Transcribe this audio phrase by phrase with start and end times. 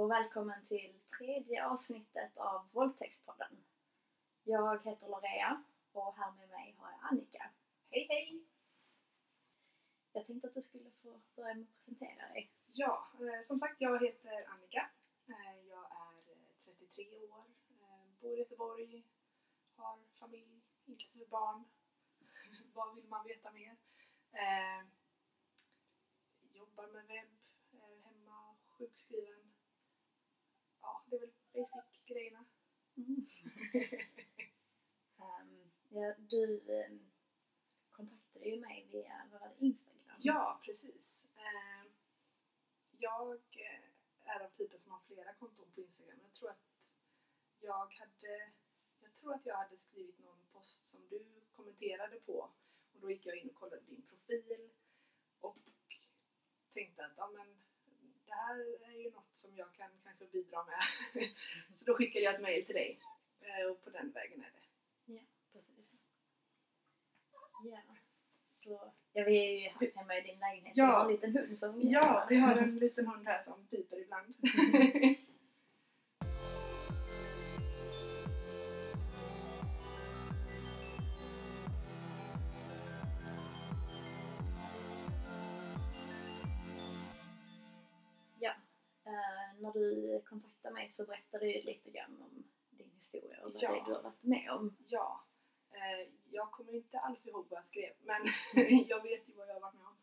[0.00, 3.64] och välkommen till tredje avsnittet av Våldtäktspodden.
[4.44, 7.50] Jag heter Lorea och här med mig har jag Annika.
[7.90, 8.44] Hej hej!
[10.12, 12.52] Jag tänkte att du skulle få börja med att presentera dig.
[12.66, 14.90] Ja, eh, som sagt jag heter Annika.
[15.28, 17.44] Eh, jag är eh, 33 år,
[18.20, 19.04] bor i Göteborg,
[19.76, 21.64] har familj inklusive barn.
[22.74, 23.76] Vad vill man veta mer?
[26.52, 27.30] Jobbar med webb,
[27.72, 29.49] är hemma, sjukskriven.
[30.80, 32.44] Ja, det är väl basic-grejerna.
[32.96, 33.26] Mm.
[35.20, 37.10] Ehm, ja, du ehm,
[37.90, 40.16] kontaktade ju mig via vår Instagram.
[40.18, 41.02] Ja, precis.
[41.36, 41.90] Eh,
[42.98, 43.84] jag eh,
[44.24, 46.18] är av typen som har flera konton på Instagram.
[46.22, 46.64] Jag tror att
[47.60, 48.52] jag hade,
[49.00, 52.50] jag tror att jag hade skrivit någon post som du kommenterade på
[52.92, 54.70] och då gick jag in och kollade din profil
[55.40, 55.58] och
[56.72, 57.56] tänkte att ja, men,
[58.30, 58.56] det här
[58.90, 60.82] är ju något som jag kan kanske bidra med.
[61.76, 63.00] Så då skickade jag ett mail till dig
[63.40, 64.66] Eh, och på den vägen är det.
[65.12, 65.20] Ja,
[65.52, 65.86] precis.
[67.64, 67.78] Ja,
[68.50, 68.92] så...
[69.12, 70.72] Ja, vi är ju hemma i din lägenhet.
[70.76, 70.86] Ja.
[70.86, 71.80] Vi har en liten hund som...
[71.82, 74.34] Ja, vi har en liten hund här som piper ibland.
[89.10, 93.62] Eh, när du kontaktade mig så berättade du lite grann om din historia och vad
[93.62, 93.84] Ja.
[93.86, 94.76] du har varit med om.
[94.86, 95.24] Ja,
[95.72, 98.22] eh, jag kommer inte alls ihåg vad jag skrev men
[98.88, 99.96] jag vet ju vad jag har varit med om.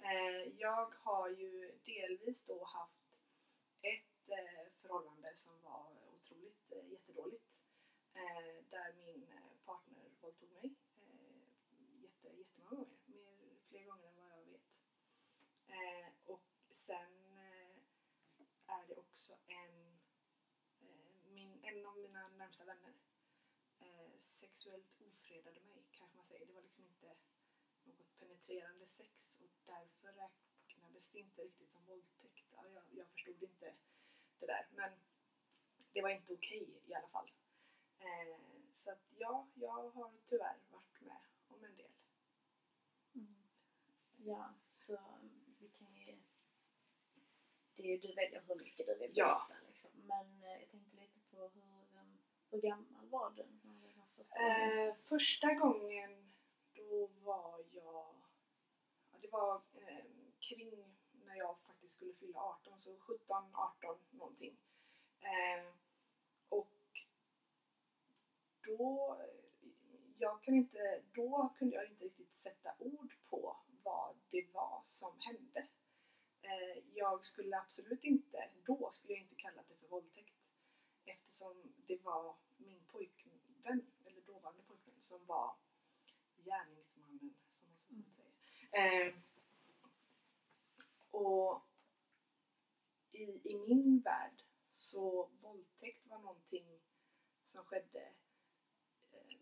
[0.00, 3.02] Eh, jag har ju delvis då haft
[3.82, 7.44] ett eh, förhållande som var otroligt eh, jättedåligt.
[8.14, 10.74] Eh, där min eh, partner våldtog mig
[12.02, 14.60] jätte, jättemånga gånger, mer, fler gånger än vad jag vet.
[16.26, 16.44] Och
[16.86, 17.76] sen eh,
[18.66, 19.98] är det också en,
[20.80, 22.94] eh, min, en av mina närmsta vänner
[23.80, 26.46] eh, sexuellt ofredade mig kanske man säger.
[26.46, 27.16] Det var liksom inte
[27.84, 32.44] något penetrerande sex och därför räknades det inte riktigt som våldtäkt.
[32.50, 33.74] Ja, jag, jag förstod inte
[34.38, 34.92] det där men
[35.92, 37.30] det var inte okej i alla fall.
[37.98, 41.92] Eh, så att ja, jag har tyvärr varit med om en del.
[43.14, 43.42] Mm.
[44.16, 45.18] Ja, så
[45.60, 46.18] vi kan ju...
[47.76, 49.46] Det är ju du väljer hur mycket du vill Ja.
[49.48, 49.90] berätta liksom.
[49.94, 50.96] Men eh, jag tänkte
[51.42, 52.18] hur, um,
[52.50, 53.46] hur gammal var du
[54.16, 54.88] första gången?
[54.88, 56.32] Eh, första gången
[56.74, 58.14] då var jag,
[59.10, 60.04] ja, det var eh,
[60.40, 64.56] kring när jag faktiskt skulle fylla 18, så 17, 18 någonting.
[65.20, 65.72] Eh,
[66.48, 66.76] och
[68.66, 69.18] då,
[70.18, 75.12] jag kan inte, då kunde jag inte riktigt sätta ord på vad det var som
[75.20, 75.66] hände.
[76.42, 80.37] Eh, jag skulle absolut inte, då skulle jag inte kalla det för våldtäkt
[81.08, 85.56] eftersom det var min pojkvän, eller dåvarande pojkvän, som var
[86.44, 88.04] gärningsmannen, som man Mm.
[88.16, 89.08] säger.
[89.08, 89.14] Eh,
[91.10, 91.62] och
[93.10, 94.42] i, i min värld
[94.74, 96.80] så våldtäkt var någonting
[97.52, 98.12] som skedde
[99.12, 99.38] eh,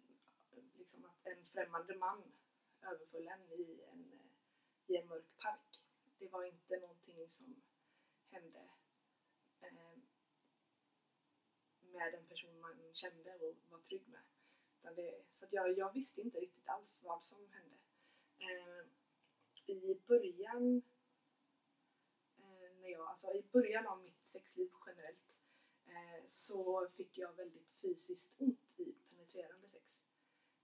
[0.75, 2.23] liksom att en främmande man
[2.83, 4.21] överföll en i en,
[4.87, 5.83] i en mörk park.
[6.19, 7.63] Det var inte någonting som
[8.31, 8.69] hände
[9.61, 9.99] eh,
[11.93, 14.21] med en person man kände och var trygg med.
[14.79, 17.77] Utan det, så att jag, jag visste inte riktigt alls vad som hände.
[18.39, 18.87] Eh,
[19.67, 20.83] I början
[22.39, 25.35] eh, när jag, alltså i början av mitt sexliv generellt
[25.87, 29.85] eh, så fick jag väldigt fysiskt ont vid penetrerande sex.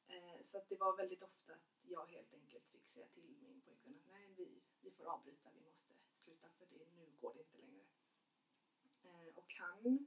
[0.09, 3.61] Eh, så att det var väldigt ofta att jag helt enkelt fick säga till min
[3.61, 5.94] pojkvän att nej, vi, vi får avbryta, vi måste
[6.25, 7.84] sluta för det, nu går det inte längre.
[9.03, 10.06] Eh, och han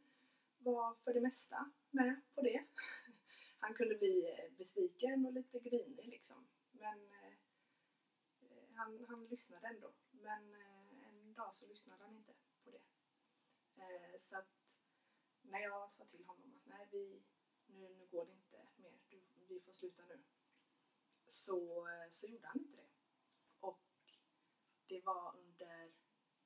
[0.65, 2.65] var för det mesta med på det.
[3.59, 6.47] Han kunde bli eh, besviken och lite grinig liksom.
[6.71, 7.33] Men eh,
[8.41, 9.93] eh, han, han lyssnade ändå.
[10.11, 12.33] Men eh, en dag så lyssnade han inte
[12.63, 12.81] på det.
[13.81, 14.49] Eh, så att
[15.41, 17.23] när jag sa till honom att nej, vi,
[17.66, 20.23] nu, nu går det inte mer, du, vi får sluta nu.
[21.31, 22.90] Så, eh, så gjorde han inte det.
[23.59, 23.81] Och
[24.87, 25.91] det var under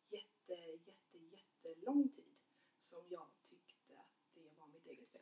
[0.09, 0.53] jätte,
[0.85, 2.37] jätte, jättelång tid
[2.83, 5.21] som jag tyckte att det var mitt eget fel.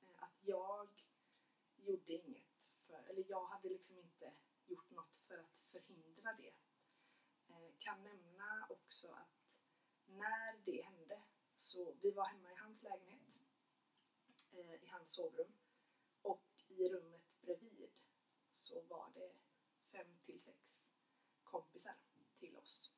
[0.00, 0.88] Eh, Att jag
[1.76, 2.52] gjorde inget
[2.86, 4.32] för, eller jag hade liksom inte
[4.66, 6.54] gjort något för att förhindra det.
[7.48, 9.36] Eh, Kan nämna också att
[10.06, 11.22] när det hände
[11.58, 13.22] så vi var hemma i hans lägenhet,
[14.52, 15.52] eh, i hans sovrum
[16.22, 17.90] och i rummet bredvid
[18.60, 19.34] så var det
[19.92, 20.58] fem till sex
[21.44, 21.96] kompisar
[22.38, 22.94] till oss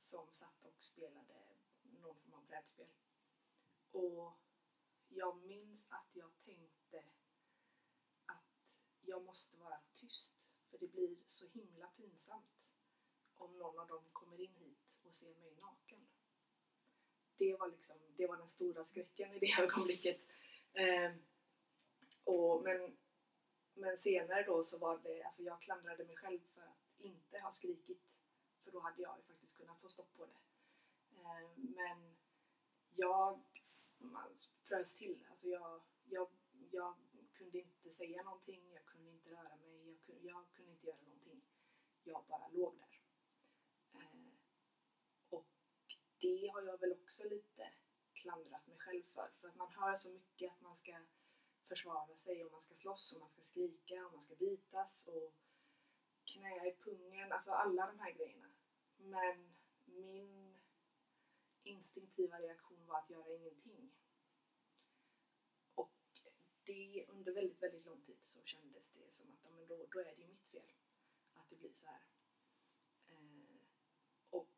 [0.00, 2.94] som satt och spelade någon form av brädspel.
[3.92, 4.38] Och
[5.08, 6.79] jag minns att jag tänkte
[9.10, 10.32] jag måste vara tyst
[10.70, 12.46] för det blir så himla pinsamt
[13.36, 16.06] om någon av dem kommer in hit och ser mig naken.
[17.36, 20.20] Det var liksom, det var den stora skräcken i det ögonblicket.
[20.72, 21.12] Eh,
[22.24, 22.96] och, men,
[23.74, 27.52] men senare då så var det, alltså jag klandrade mig själv för att inte ha
[27.52, 28.16] skrikit
[28.64, 30.40] för då hade jag ju faktiskt kunnat få stopp på det.
[31.16, 32.16] Eh, men
[32.96, 33.40] jag
[34.00, 35.26] man frös till.
[35.30, 36.28] Alltså jag, jag,
[36.70, 36.94] jag
[37.40, 41.02] kunde inte säga någonting, jag kunde inte röra mig, jag kunde, jag kunde inte göra
[41.02, 41.42] någonting.
[42.04, 43.00] Jag bara låg där.
[44.00, 44.32] Eh,
[45.30, 45.48] och
[46.18, 47.72] det har jag väl också lite
[48.12, 49.30] klandrat mig själv för.
[49.40, 51.04] För att man hör så mycket att man ska
[51.68, 55.34] försvara sig och man ska slåss och man ska skrika och man ska bitas och
[56.24, 58.50] knäa i pungen, alltså alla de här grejerna.
[58.96, 59.54] Men
[59.84, 60.60] min
[61.62, 63.92] instinktiva reaktion var att göra ingenting.
[66.70, 70.00] Det under väldigt, väldigt lång tid så kändes det som att ja, men då, då
[70.00, 70.72] är det ju mitt fel
[71.34, 72.06] att det blir så här.
[73.08, 73.56] Eh,
[74.30, 74.48] och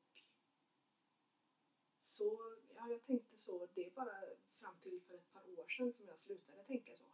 [2.05, 4.21] så, ja jag tänkte så, det är bara
[4.51, 7.07] fram till för ett par år sedan som jag slutade tänka så.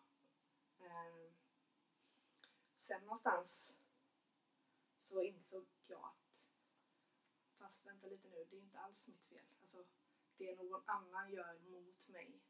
[0.84, 1.32] Eh,
[2.80, 3.72] sen någonstans
[5.04, 6.42] så insåg jag att
[7.52, 9.44] fast vänta lite nu, det är inte alls mitt fel.
[9.60, 9.86] Alltså,
[10.36, 12.40] det någon annan gör mot mig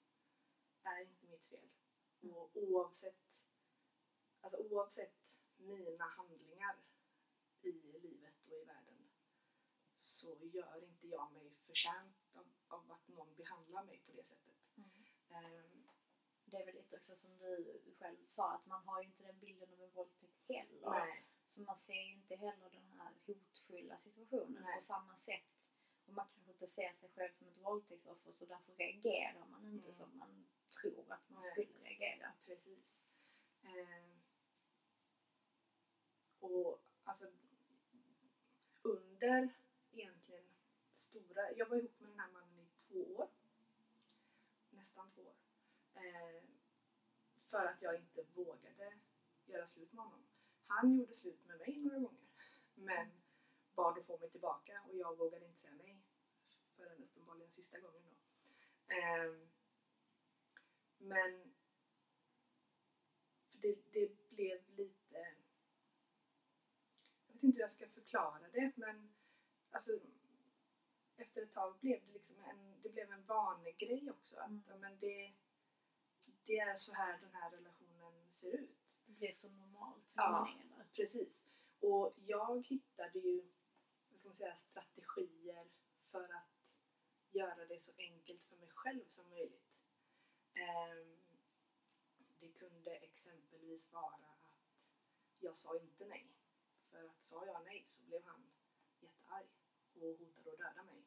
[0.83, 1.69] är inte mitt fel.
[2.21, 3.17] Och oavsett,
[4.41, 5.15] alltså oavsett
[5.57, 6.77] mina handlingar
[7.63, 9.09] i livet och i världen
[10.01, 14.57] så gör inte jag mig förtjänt av, av att någon behandlar mig på det sättet.
[14.77, 14.91] Mm.
[15.29, 15.89] Um,
[16.45, 19.39] det är väl lite också som du själv sa att man har ju inte den
[19.39, 20.91] bilden av en våldtäkt heller.
[20.91, 21.27] Nej.
[21.49, 24.75] Så man ser ju inte heller den här hotfulla situationen Nej.
[24.75, 25.58] på samma sätt.
[26.09, 29.89] Och man kanske inte ser sig själv som ett våldtäktsoffer så därför reagerar man inte
[29.89, 29.99] Mm.
[29.99, 30.45] som man
[30.83, 31.53] tror att man Nej.
[31.53, 32.33] skulle reagera.
[32.47, 32.85] Precis.
[33.63, 34.21] Ehm,
[36.41, 37.27] och alltså
[38.83, 39.49] under
[39.93, 40.45] egentligen
[41.01, 43.29] stora, jag var ihop med den här mannen i två år.
[44.71, 45.35] Nästan två år.
[45.95, 46.47] Ehm,
[47.39, 48.99] för att jag inte vågade
[49.47, 50.23] göra slut med honom.
[50.67, 52.27] Han gjorde slut med mig några gånger.
[52.75, 53.11] Men
[53.75, 55.98] bad att få mig tillbaka och jag vågade inte säga nej.
[56.79, 58.15] Förrän uppenbarligen sista gången då.
[58.95, 59.49] Ehm,
[60.99, 61.55] men
[63.53, 65.35] det, det blev lite...
[67.27, 69.15] Jag vet inte hur jag ska förklara det men
[69.71, 70.01] alltså
[71.17, 74.37] efter ett tag blev det liksom en, det blev en vanegrej också.
[74.37, 74.63] Att, Mm.
[74.69, 75.35] ja, men det,
[76.45, 78.77] det är så här den här relationen ser ut.
[79.07, 80.49] Det blir så normalt för Ja.
[80.77, 80.85] där.
[80.93, 81.29] Precis.
[81.81, 83.43] Och jag hittade ju
[84.11, 85.69] vad ska man säga, strategier
[86.11, 86.58] för att
[87.31, 89.69] göra det så enkelt för mig själv som möjligt.
[90.55, 91.17] Ehm,
[92.41, 94.55] det kunde exempelvis vara att
[95.41, 96.29] jag sa inte nej.
[96.83, 98.51] För att sa jag nej så blev han
[99.01, 99.49] jättearg
[99.95, 101.05] och hotade att döda mig.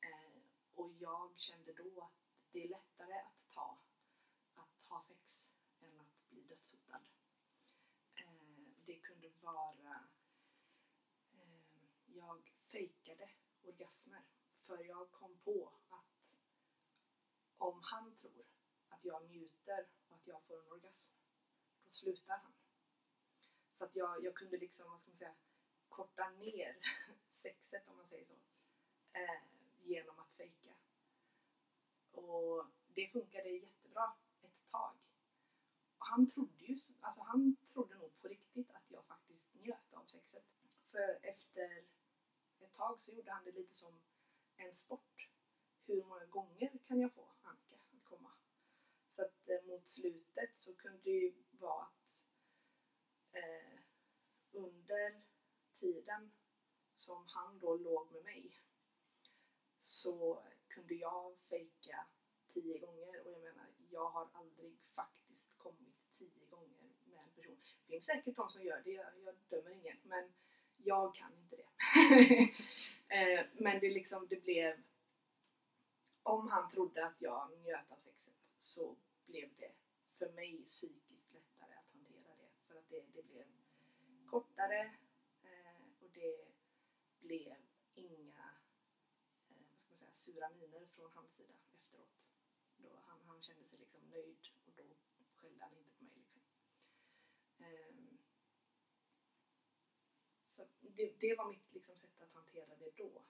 [0.00, 0.42] Ehm,
[0.74, 2.12] och jag kände då att
[2.52, 3.78] det är lättare att ta
[4.54, 5.48] att ha sex
[5.80, 7.06] än att bli dödshotad.
[8.14, 10.08] Ehm, det kunde vara
[12.18, 13.28] jag fejkade
[13.62, 14.22] orgasmer
[14.68, 16.04] för jag kom på att
[17.58, 18.44] om han tror
[18.88, 21.10] att jag njuter och att jag får en orgasm
[21.84, 22.52] då slutar han.
[23.78, 25.34] Så att jag, jag kunde liksom, vad ska man säga,
[25.88, 26.76] korta ner
[27.42, 28.34] sexet om man säger så
[29.12, 29.40] eh,
[29.82, 30.74] genom att fejka.
[32.10, 34.96] Och det funkade jättebra ett tag.
[35.98, 40.04] Och han trodde ju, alltså han trodde nog på riktigt att jag faktiskt njöt av
[40.04, 40.44] sexet.
[40.90, 41.84] För efter
[42.60, 44.00] ett tag så gjorde han det lite som
[44.58, 45.28] en sport.
[45.86, 48.32] Hur många gånger kan jag få Anka att komma?
[49.16, 51.92] Så att eh, mot slutet så kunde det ju vara att
[53.32, 53.80] eh,
[54.52, 55.22] under
[55.80, 56.30] tiden
[56.96, 58.60] som han då låg med mig
[59.82, 62.06] så kunde jag fejka
[62.52, 67.62] tio gånger och jag menar, jag har aldrig faktiskt kommit tio gånger med en person.
[67.86, 70.32] Det finns säkert de som gör det, jag, jag dömer ingen, men
[70.84, 71.68] jag kan inte det.
[73.10, 74.82] Eh, men det liksom, det blev
[76.22, 79.72] om han trodde att jag njöt av sexet så blev det
[80.18, 82.50] för mig psykiskt lättare att hantera det.
[82.66, 83.46] För att det, det blev
[84.26, 84.80] kortare
[85.42, 86.48] eh, och det
[87.20, 87.56] blev
[87.94, 88.50] inga
[89.48, 92.10] eh, vad ska man säga, sura miner från hans sida efteråt.
[92.76, 94.84] Då han, han kände sig liksom nöjd och då
[95.34, 96.16] skällde han inte på mig.
[96.16, 96.42] Liksom.
[97.58, 98.18] Ehm,
[100.56, 103.22] så att det, det var mitt liksom, sätt att hantera det då.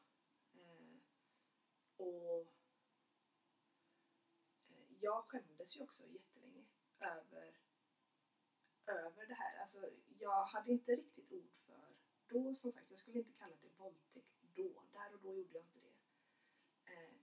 [0.52, 0.96] Eh,
[1.96, 2.46] och
[4.68, 6.64] eh, jag skämdes ju också jättelänge
[7.00, 7.56] över,
[8.86, 9.62] över det här.
[9.62, 11.96] Alltså, jag hade inte riktigt ord för
[12.28, 14.84] då, som sagt, jag skulle inte kalla det våldtäkt då.
[14.92, 15.96] Där och då gjorde jag inte det.
[16.92, 17.18] Eh,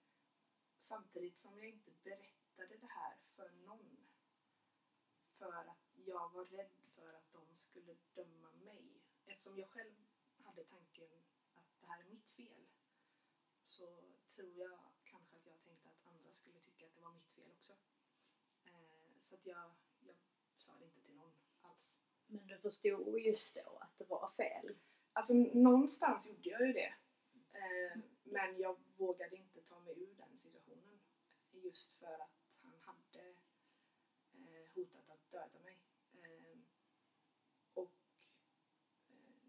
[0.82, 4.08] samtidigt som jag inte berättade det här för någon.
[5.38, 9.02] För att jag var rädd för att de skulle döma mig.
[9.26, 9.96] Eftersom jag själv
[10.46, 11.10] hade tanken
[11.54, 12.66] att det här är mitt fel
[13.66, 13.88] så
[14.36, 17.52] tror jag kanske att jag tänkte att andra skulle tycka att det var mitt fel
[17.52, 17.74] också.
[18.66, 20.16] Eh, så att jag, jag
[20.58, 21.96] sa det inte till någon alls.
[22.28, 24.76] Men du förstod just då att det var fel?
[25.14, 26.94] Alltså någonstans gjorde jag ju det.
[27.52, 31.00] Eh, men jag vågade inte ta mig ur den situationen.
[31.52, 33.30] Just för att han hade
[34.34, 35.80] eh, hotat att döda mig.
[36.14, 36.58] Eh,
[37.74, 37.94] och
[39.08, 39.46] eh,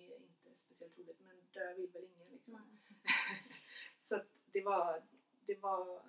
[0.00, 2.78] det är inte speciellt roligt men dö vill väl ingen liksom.
[4.08, 5.02] så att det var,
[5.46, 6.02] det var,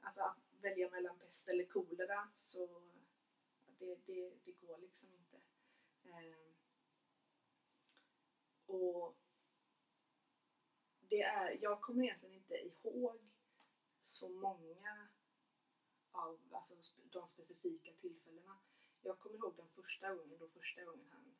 [0.00, 2.82] alltså att välja mellan pest eller kolera så
[3.78, 5.36] det, det, det går liksom inte.
[6.04, 6.52] Eh,
[8.66, 9.16] och
[11.08, 13.18] det är, jag kommer egentligen inte ihåg
[14.02, 15.08] så många
[16.12, 16.74] av alltså,
[17.10, 18.58] de specifika tillfällena.
[19.02, 21.34] Jag kommer ihåg den första gången, då första gången han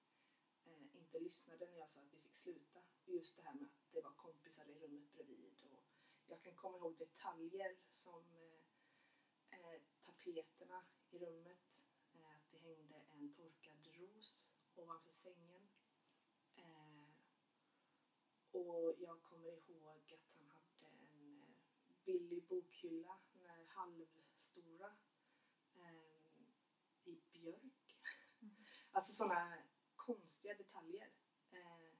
[0.64, 2.82] eh, inte lyssnade när jag sa att vi fick sluta.
[3.06, 5.52] Just det här med att det var kompisar i rummet bredvid.
[5.72, 5.84] Och
[6.26, 11.58] jag kan komma ihåg detaljer som eh, eh tapeterna i rummet,
[12.12, 15.68] eh, att det hängde en torkad ros ovanför sängen.
[16.56, 17.08] Eh,
[18.50, 24.96] och jag kommer ihåg att han hade en eh, billig bokhylla, den här halvstora,
[25.74, 26.22] eh,
[27.04, 27.98] i björk.
[28.40, 28.56] Mm.
[28.92, 29.62] Alltså sådana
[30.42, 31.10] konstiga detaljer.
[31.50, 31.94] Eh,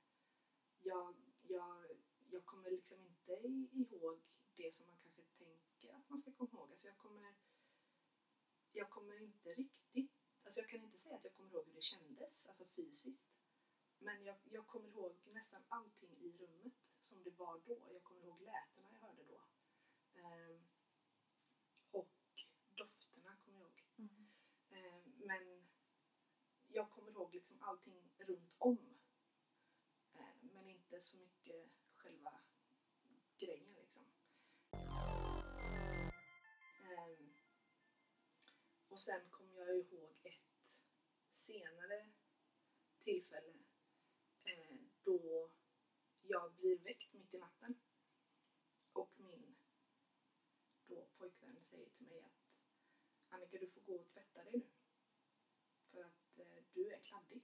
[0.83, 1.87] jag, jag,
[2.31, 2.99] jag kommer liksom
[3.73, 4.21] inte ihåg
[4.57, 6.71] det som man kanske tänker att man ska komma ihåg.
[6.71, 7.35] Alltså jag kommer,
[8.73, 10.13] jag kommer inte riktigt,
[10.45, 13.23] alltså jag kan inte säga att jag kommer ihåg hur det kändes, alltså fysiskt.
[13.99, 16.73] Men jag, jag kommer ihåg nästan allting i rummet
[17.09, 17.89] som det var då.
[17.93, 19.41] Jag kommer ihåg lätena jag hörde då.
[20.21, 20.69] Ehm,
[21.91, 22.11] och
[22.77, 23.85] dofterna kommer jag ihåg.
[23.99, 24.29] Mm.
[24.71, 25.62] Ehm, men
[26.75, 28.99] jag kommer ihåg liksom allting runt om.
[30.15, 32.41] Eh, men inte så mycket själva
[33.39, 34.07] grejen liksom.
[36.83, 37.35] Ehm,
[38.89, 40.43] och sen kommer jag ihåg ett
[41.35, 42.11] senare
[42.99, 43.53] tillfälle
[44.45, 45.51] eh, då
[46.23, 47.81] jag blir väckt mitt i natten
[48.93, 49.57] och min
[50.87, 52.33] då pojkvän säger till mig att
[53.29, 54.71] Annika du får gå och tvätta dig nu
[55.93, 57.43] för att eh, du är kladdig.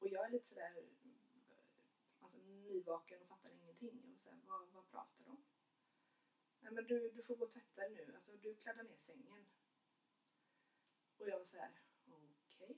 [0.00, 0.74] Och jag är lite sådär
[2.20, 4.00] alltså, nyvaken och fattar ingenting.
[4.02, 5.30] Jag var såhär, vad, vad pratar de?
[5.30, 5.44] om?
[6.60, 9.46] Nej men du, du får gå och tvätta dig nu, alltså du kladdar ner sängen.
[11.18, 11.72] Och jag var såhär,
[12.44, 12.76] okej.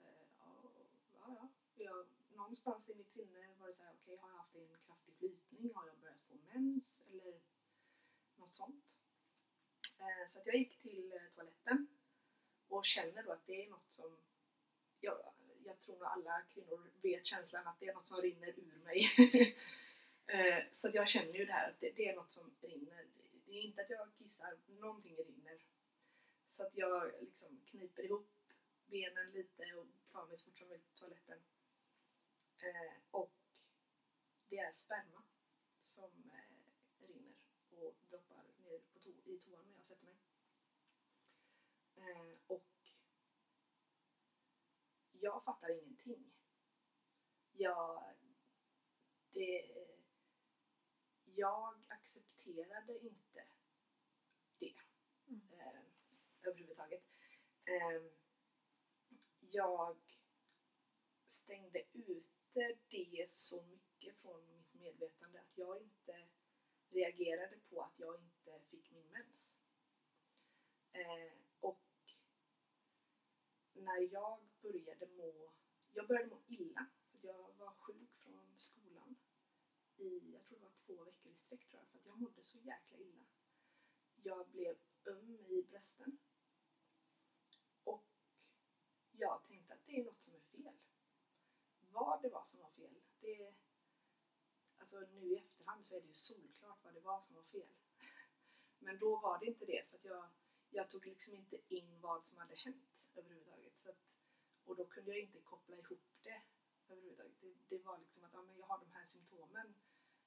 [0.00, 0.72] Eh, ja,
[1.12, 1.48] ja.
[1.74, 5.74] Jag, någonstans i mitt sinne var det såhär, okej har jag haft en kraftig flytning?
[5.74, 7.02] Har jag börjat få mens?
[7.08, 7.40] Eller
[8.36, 8.84] något sånt.
[9.98, 11.88] Eh, så att jag gick till eh, toaletten
[12.68, 14.18] och känner då att det är något som
[15.00, 15.33] jag,
[15.66, 19.08] jag tror nog alla kvinnor vet känslan att det är något som rinner ur mig.
[20.26, 23.06] Eh, så att jag känner ju det här att det, det är något som rinner.
[23.46, 25.58] Det är inte att jag kissar, någonting rinner.
[26.50, 28.30] Så att jag liksom kniper ihop
[28.86, 31.38] benen lite och tar mig så fort som möjligt till toaletten.
[32.58, 33.32] Eh, och
[34.48, 35.22] det är sperma
[35.84, 37.34] som eh, rinner
[37.70, 40.16] och droppar ner på to i toan när jag sätter mig.
[42.46, 42.73] Och
[45.24, 46.32] jag fattar ingenting.
[47.52, 48.14] Jag,
[49.32, 49.62] det,
[51.24, 53.46] jag accepterade inte
[54.58, 54.74] det
[55.28, 55.52] Mm.
[55.52, 55.82] eh,
[56.42, 57.02] överhuvudtaget.
[57.64, 58.02] Eh,
[59.40, 59.96] jag
[61.28, 66.28] stängde ute det så mycket från mitt medvetande att jag inte
[66.88, 69.54] reagerade på att jag inte fick min mens.
[70.92, 71.82] Eh, och
[73.72, 75.52] när jag började må,
[75.92, 79.16] jag började må illa, För att jag var sjuk från skolan
[79.96, 82.44] i, jag tror det var två veckor i sträck tror jag, för att jag mådde
[82.44, 83.24] så jäkla illa.
[84.22, 86.18] Jag blev öm i brösten.
[87.84, 88.06] Och
[89.12, 90.78] jag tänkte att det är något som är fel.
[91.80, 93.54] Vad det var som var fel, det...
[94.78, 97.68] Alltså nu i efterhand så är det ju solklart vad det var som var fel.
[98.78, 100.28] Men då var det inte det för att jag,
[100.70, 103.72] jag tog liksom inte in vad som hade hänt överhuvudtaget.
[103.82, 104.13] Så att,
[104.64, 106.42] och då kunde jag inte koppla ihop det
[106.88, 107.40] överhuvudtaget.
[107.40, 109.74] Det, det var liksom att ja, men jag har de här symptomen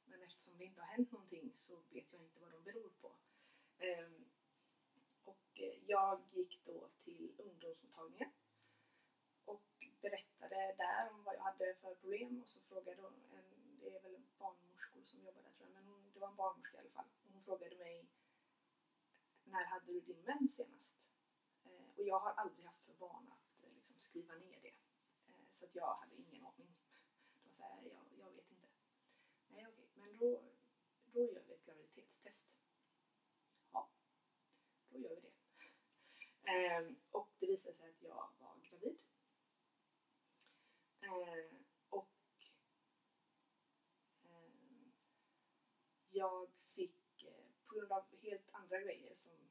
[0.10, 3.16] men eftersom det inte har hänt någonting så vet jag inte vad de beror på.
[3.78, 4.26] Ehm,
[5.54, 8.32] eh, jag gick då till ungdomsmottagningen
[9.46, 9.64] och
[10.02, 14.02] berättade där om vad jag hade för problem och så frågade hon, en, det är
[14.02, 16.90] väl barnmorskor som jobbar där tror jag, men hon, det var en barnmorska i alla
[16.90, 17.10] fall.
[17.34, 18.06] Hon frågade mig
[19.44, 20.92] när hade du din mens senast?
[21.64, 23.47] Ehm, och jag har aldrig haft för vana att
[24.18, 24.74] skriva ner det.
[25.28, 26.76] Eh, så att jag hade ingen aning.
[27.34, 28.68] Det var så här, jag, jag vet inte.
[29.48, 30.44] Nej okej, men då,
[31.06, 32.38] då gör vi ett graviditetstest.
[33.72, 33.90] Ja,
[34.90, 35.32] då gör vi det.
[36.52, 38.98] Ehm, och det visade sig att jag var gravid.
[41.02, 42.10] Ehm, och
[44.24, 44.92] ehm,
[46.10, 49.50] jag fick, eh, på grund av helt andra grejer som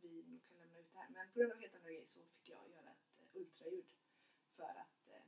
[0.00, 2.48] vi nog kan lämna ut här, men på grund av helt andra grejer så fick
[2.48, 3.97] jag göra ett eh, ultraljud
[4.58, 5.22] för att eh,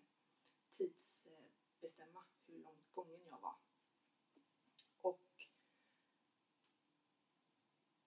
[0.77, 3.59] tidsbestämma hur långt gången jag var.
[5.01, 5.21] Och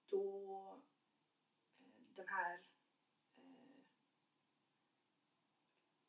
[0.10, 0.48] då,
[1.78, 2.60] eh, den här
[3.36, 3.84] eh,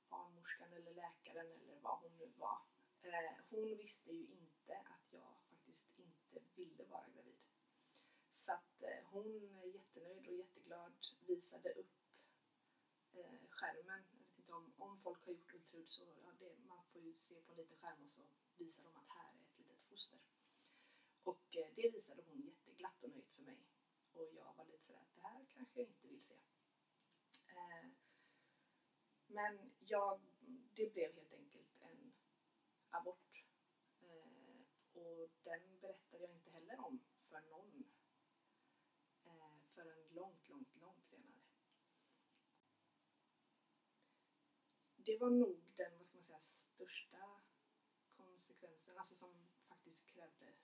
[0.08, 2.58] barnmorskan eller läkaren eller vad hon nu var,
[3.02, 7.38] eh, hon visste ju inte att jag faktiskt inte ville vara gravid.
[8.36, 10.92] Så att eh, hon är jättenöjd och jätteglad
[11.26, 11.94] visade upp
[13.12, 14.13] eh, skärmen.
[14.56, 17.58] Om, om folk har gjort ultraljud så ja, det, man får ju se på en
[17.58, 18.22] liten skärm och så
[18.56, 20.18] visar de att här är ett litet foster.
[21.22, 23.58] Och eh, det visade hon jätteglatt och nöjt för mig.
[24.12, 26.34] Och jag var lite sådär det här kanske jag inte vill se.
[27.56, 27.88] Eh,
[29.26, 30.20] men jag,
[30.74, 32.12] det blev helt enkelt en
[32.90, 33.44] abort.
[34.00, 34.60] Eh,
[34.92, 37.84] och den berättade jag inte heller om för någon
[39.24, 41.40] eh, förrän långt, långt, långt senare.
[45.04, 47.40] Det var nog den, vad ska man säga, största
[48.16, 50.54] konsekvensen, alltså som faktiskt krävde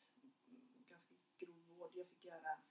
[0.88, 1.92] ganska grov vård.
[1.94, 2.62] Jag fick göra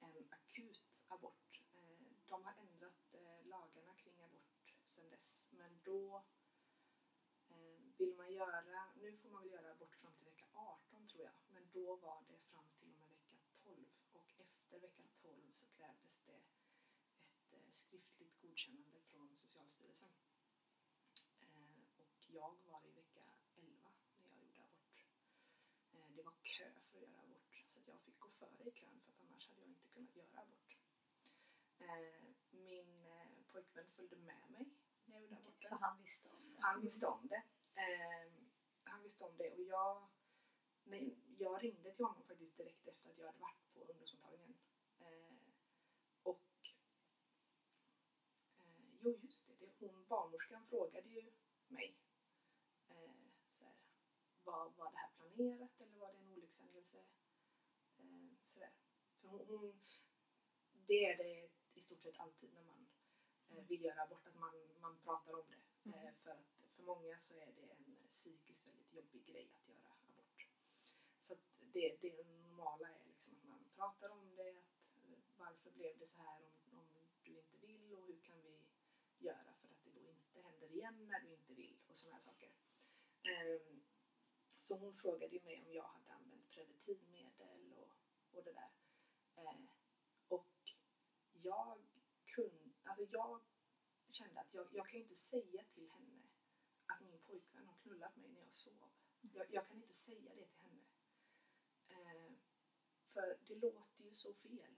[0.00, 1.62] en akut abort.
[1.74, 6.24] Eh, de har ändrat eh, lagarna kring abort sedan dess, men då
[7.48, 11.24] eh, vill man göra, nu får man väl göra abort fram till vecka 18 tror
[11.24, 15.52] jag, men då var det fram till och med vecka 12 och efter vecka 12
[15.52, 20.10] så krävdes det ett eh, skriftligt godkännande från Socialstyrelsen.
[21.40, 23.20] Eh, och jag var i vecka
[23.56, 25.04] 11 när jag gjorde abort.
[25.92, 29.00] Eh, det var kö för att göra abort så jag fick gå före i kön
[29.00, 30.76] för att annars hade jag inte kunnat göra abort.
[31.78, 34.66] Eh, min eh, pojkvän följde med mig
[35.04, 35.68] när jag gjorde aborten.
[35.70, 36.60] Så han visste om det.
[36.60, 37.42] Han visste om det.
[37.74, 38.50] Ehm,
[38.84, 40.08] han visste om det och jag,
[40.84, 44.58] nej, jag ringde till honom faktiskt direkt efter att jag hade varit på ungdomsmottagningen.
[46.22, 46.42] Och
[49.00, 51.32] jo just det, hon barnmorskan frågade ju
[51.68, 51.99] mig
[54.50, 56.98] var, var det här planerat eller var det en olyckshändelse?
[57.98, 58.72] Eh, sådär.
[59.20, 59.80] För hon, hon,
[60.86, 62.86] det är det i stort sett alltid när man
[63.48, 65.90] eh, vill göra abort, att man, man pratar om det.
[65.90, 66.06] Mm.
[66.06, 69.92] Eh, för att för många så är det en psykiskt väldigt jobbig grej att göra
[70.08, 70.48] abort.
[71.26, 75.70] Så att det, det normala är liksom att man pratar om det, att eh, varför
[75.70, 76.86] blev det så här om, om
[77.24, 78.60] du inte vill och hur kan vi
[79.18, 82.22] göra för att det då inte händer igen när du inte vill och sådana här
[82.22, 82.50] saker.
[83.22, 83.79] Ehm,
[84.70, 87.90] så hon frågade ju mig om jag hade använt preventivmedel och,
[88.32, 88.70] och det där.
[89.36, 89.60] Eh,
[90.28, 90.48] och
[91.32, 91.78] jag
[92.24, 93.40] kunde, alltså jag
[94.10, 96.22] kände att jag, jag kan ju inte säga till henne
[96.86, 98.90] att min pojkvän har knullat mig när jag sov.
[99.20, 100.84] Jag, jag kan inte säga det till henne.
[101.88, 102.32] Eh,
[103.12, 104.76] för det låter ju så fel.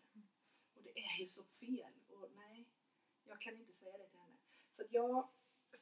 [0.74, 1.94] Och det är ju så fel.
[2.09, 2.68] Och nej,
[3.24, 4.38] jag kan inte säga det till henne.
[4.76, 5.28] Så att jag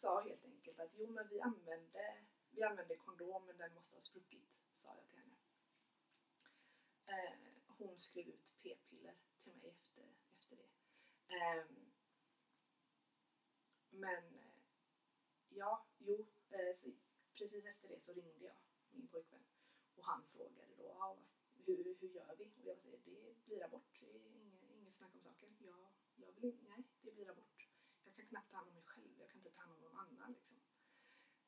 [0.01, 4.02] sa helt enkelt att jo men vi använde, vi använde kondom men den måste ha
[4.02, 5.36] spruckit, sa jag till henne.
[7.06, 7.34] Eh,
[7.66, 10.68] hon skrev ut p-piller till mig efter, efter det.
[11.34, 11.64] Eh,
[13.90, 14.52] men eh,
[15.48, 16.90] ja, jo, eh, så
[17.34, 18.56] precis efter det så ringde jag
[18.90, 19.44] min pojkvän
[19.96, 21.18] och han frågade då, ah, vad,
[21.66, 22.44] hur, hur gör vi?
[22.44, 25.56] Och jag sa det blir abort, det är inget, inget snack om saken.
[25.58, 27.68] Jag, jag vill, nej, det blir abort.
[28.04, 29.96] Jag kan knappt ta hand om mig själv, jag kan inte ta hand om någon
[29.98, 30.60] annan liksom.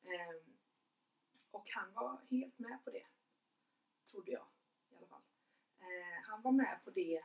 [0.03, 0.57] Ehm,
[1.53, 3.05] och han var helt med på det,
[4.11, 4.47] trodde jag
[4.89, 5.23] i alla fall.
[5.79, 7.23] Eh, han var med på det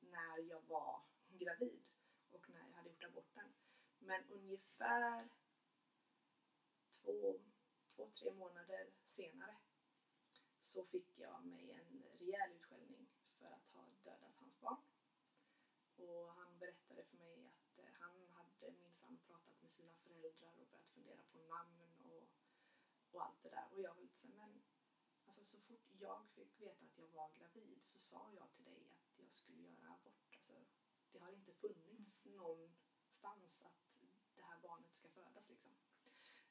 [0.00, 1.84] när jag var gravid
[2.30, 3.54] och när jag hade gjort aborten.
[3.98, 5.28] Men ungefär
[7.02, 7.40] två,
[7.96, 9.56] två, tre månader senare
[10.64, 13.06] så fick jag mig en rejäl utskällning
[13.38, 14.82] för att ha dödat hans barn.
[15.96, 20.66] Och han berättade för mig att eh, han hade minsann pratat med sina föräldrar och
[20.66, 21.84] börjat fundera på namn
[23.14, 23.66] och, allt det där.
[23.72, 24.62] Och jag var lite såhär, men
[25.26, 28.88] alltså så fort jag fick veta att jag var gravid så sa jag till dig
[28.90, 30.36] att jag skulle göra abort.
[30.36, 30.64] Alltså,
[31.12, 33.82] det har inte funnits någonstans att
[34.34, 35.72] det här barnet ska födas liksom.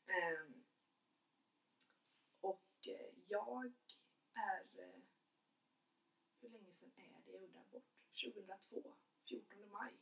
[0.06, 0.64] Ehm,
[2.42, 3.74] och eh, jag
[4.34, 5.02] är, eh,
[6.40, 7.84] hur länge sedan är det jag udda bort?
[8.24, 8.96] 2002,
[9.30, 10.00] 14 maj.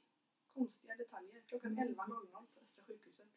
[0.54, 1.88] Konstiga detaljer, klockan Mm.
[1.95, 3.28] 11.00 på Östra sjukhuset.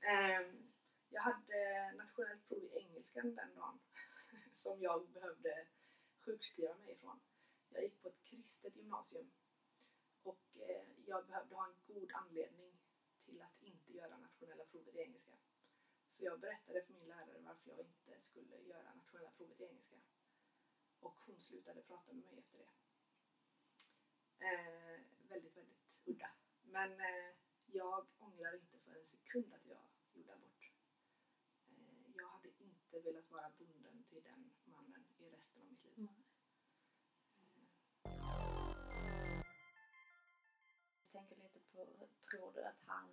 [0.00, 0.73] Ehm,
[1.08, 3.78] jag hade nationellt prov i engelskan den dagen
[4.54, 5.66] som jag behövde
[6.24, 7.20] sjukskriva mig ifrån.
[7.68, 9.30] Jag gick på ett kristet gymnasium
[10.22, 12.72] och eh, jag behövde ha en god anledning
[13.24, 15.32] till att inte göra nationella provet i engelska.
[16.12, 19.96] Så jag berättade för min lärare varför jag inte skulle göra nationella provet i engelska.
[21.00, 22.68] Och hon slutade prata med mig efter det.
[24.46, 26.30] Eh, väldigt, väldigt udda.
[26.62, 27.34] Men eh,
[27.66, 30.72] jag ångrar inte för en sekund att jag gjorde abort.
[31.68, 32.50] Eh, jag hade
[32.96, 35.98] inte velat vara bunden till den mannen i resten av mitt liv.
[35.98, 36.24] Mm.
[41.12, 43.10] Jag tänker lite på, tror du att han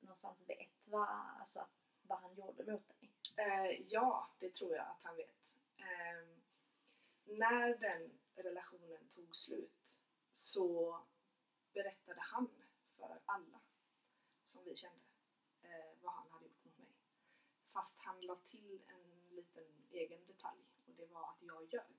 [0.00, 1.08] någonstans vet vad,
[1.40, 1.68] alltså,
[2.02, 3.12] vad han gjorde mot dig?
[3.36, 5.36] Eh, ja, det tror jag att han vet.
[5.76, 6.26] Eh,
[7.24, 9.98] när den relationen tog slut
[10.32, 10.98] så
[11.72, 12.48] berättade han
[12.96, 13.60] för alla
[14.52, 15.04] som vi kände
[15.62, 16.92] eh, vad han hade gjort mot mig.
[17.72, 21.96] Fast han la till en liten egen detalj och det var att jag ljög.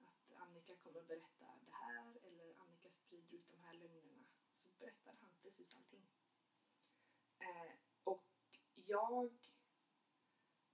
[0.00, 4.24] Att Annika kommer berätta det här eller Annika sprider ut de här lögnerna.
[4.62, 6.06] Så berättade han precis allting.
[7.38, 7.72] Eh,
[8.04, 8.24] och
[8.74, 9.30] jag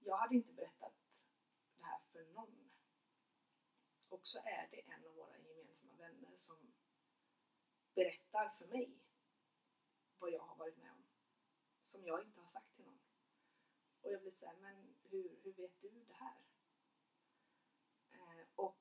[0.03, 0.93] jag hade inte berättat
[1.75, 2.71] det här för någon.
[4.09, 6.73] Och så är det en av våra gemensamma vänner som
[7.95, 8.99] berättar för mig
[10.19, 11.03] vad jag har varit med om.
[11.87, 13.10] Som jag inte har sagt till någon.
[14.01, 16.41] Och jag blir såhär, men hur, hur vet du det här?
[18.11, 18.77] Eh, och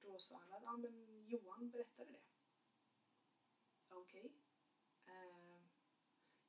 [0.00, 2.22] då sa han att ja, men Johan berättade det.
[3.88, 4.32] Okej.
[5.06, 5.60] Eh,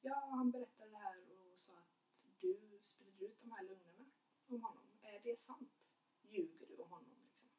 [0.01, 1.97] ja, han berättade det här och sa att
[2.39, 4.05] du sprider ut de här lögnerna
[4.47, 4.99] om honom.
[5.01, 5.71] Eh, är det sant?
[6.21, 7.21] Ljuger du om honom?
[7.23, 7.49] Liksom?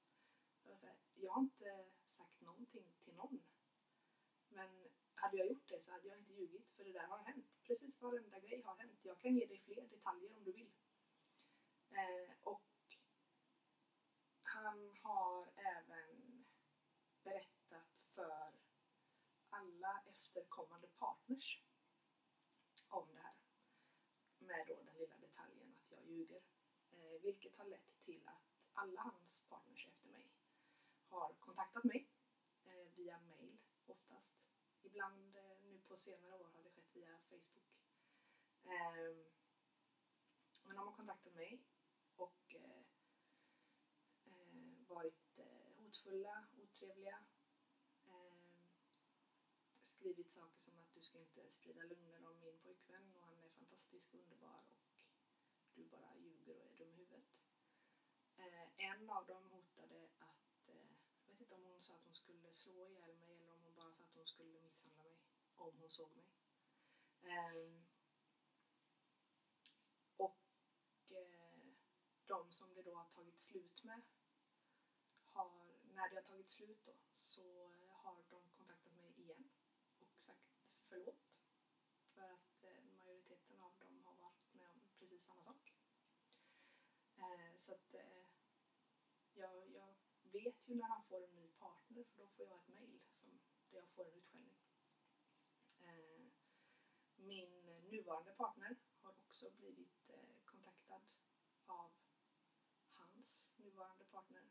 [0.62, 3.42] Jag, var så här, jag har inte sagt någonting till någon.
[4.48, 7.57] Men hade jag gjort det så hade jag inte ljugit för det där har hänt.
[7.68, 8.98] Precis varenda grej har hänt.
[9.02, 10.72] Jag kan ge dig fler detaljer om du vill.
[11.90, 12.62] Eh, och
[14.42, 16.44] han har även
[17.22, 18.52] berättat för
[19.50, 21.62] alla efterkommande partners
[22.88, 23.34] om det här
[24.38, 26.42] med då den lilla detaljen att jag ljuger.
[26.90, 30.30] Eh, vilket har lett till att alla hans partners efter mig
[31.08, 32.08] har kontaktat mig
[32.64, 34.38] eh, via mail oftast.
[34.82, 37.68] Ibland eh, nu på senare år har det skett via Facebook.
[38.57, 39.24] Eh, Ehm,
[40.64, 41.62] men de har kontaktat mig
[42.16, 42.80] och eh,
[44.26, 47.24] eh varit eh, hotfulla, otrevliga.
[48.06, 48.48] Eh,
[49.98, 53.48] skrivit saker som att du ska inte sprida lögner om min pojkvän och han är
[53.48, 55.04] fantastisk och underbar och
[55.74, 57.24] du bara ljuger och är dum i huvudet.
[58.36, 60.90] Eh, en av dem hotade att, eh,
[61.26, 63.74] jag vet inte om hon sa att hon skulle slå ihjäl mig eller om hon
[63.74, 65.16] bara sa att hon skulle misshandla mig
[65.56, 66.26] om hon såg mig.
[67.22, 67.82] Eh,
[70.16, 70.38] och
[71.08, 71.48] eh,
[72.28, 74.00] de som det då har tagit slut med
[75.24, 75.50] har,
[75.94, 79.50] när det har tagit slut då, så eh, har de kontaktat mig igen
[79.98, 80.48] och sagt
[80.82, 81.22] förlåt.
[82.14, 85.74] För att eh, majoriteten av dem har varit med om precis samma sak.
[87.16, 87.94] Eh, så att
[89.34, 92.68] jag, jag vet ju när han får en ny partner för då får jag ett
[92.68, 94.56] mail som, där jag får en utskällning.
[97.16, 97.50] Min
[97.90, 100.10] nuvarande partner har också blivit
[100.44, 101.00] kontaktad
[101.66, 101.92] av
[104.18, 104.46] partner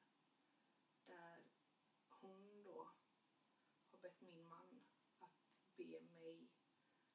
[1.05, 1.43] där
[2.09, 2.89] hon då
[3.91, 4.83] har bett min man
[5.19, 6.47] att be mig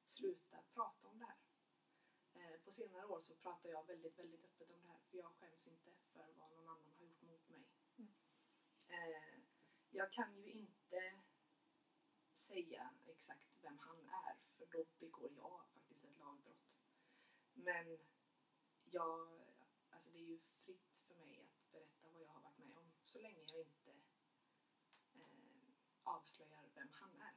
[0.07, 1.37] sluta prata om det här.
[2.33, 5.35] Eh, på senare år så pratar jag väldigt, väldigt öppet om det här för jag
[5.35, 7.67] skäms inte för vad någon annan har gjort mot mig.
[7.97, 8.13] Mm.
[8.87, 9.39] Eh,
[9.89, 11.21] jag kan ju inte
[12.41, 16.73] säga exakt vem han är för då begår jag faktiskt ett lagbrott.
[17.53, 17.99] Men
[18.83, 19.27] jag,
[19.89, 22.91] alltså det är ju fritt för mig att berätta vad jag har varit med om
[23.13, 23.91] så länge jag inte
[25.13, 25.73] eh,
[26.03, 27.35] avslöjar vem han är.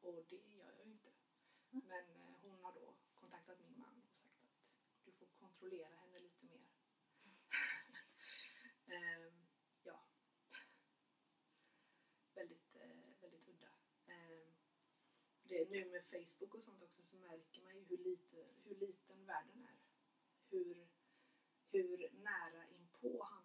[0.00, 1.12] Och det gör jag ju inte.
[1.72, 1.86] Mm.
[1.86, 6.20] Men eh, hon har då kontaktat min man och sagt att du får kontrollera henne
[6.20, 6.60] lite mer.
[8.94, 9.46] Ehm,
[9.82, 10.06] ja.
[12.34, 13.72] Väldigt, eh, väldigt udda.
[14.06, 14.54] Ehm,
[15.42, 19.26] det, nu med Facebook och sånt också så märker man ju hur, lite, hur liten
[19.26, 19.78] världen är.
[20.50, 20.88] Hur,
[21.70, 23.43] hur nära inpå han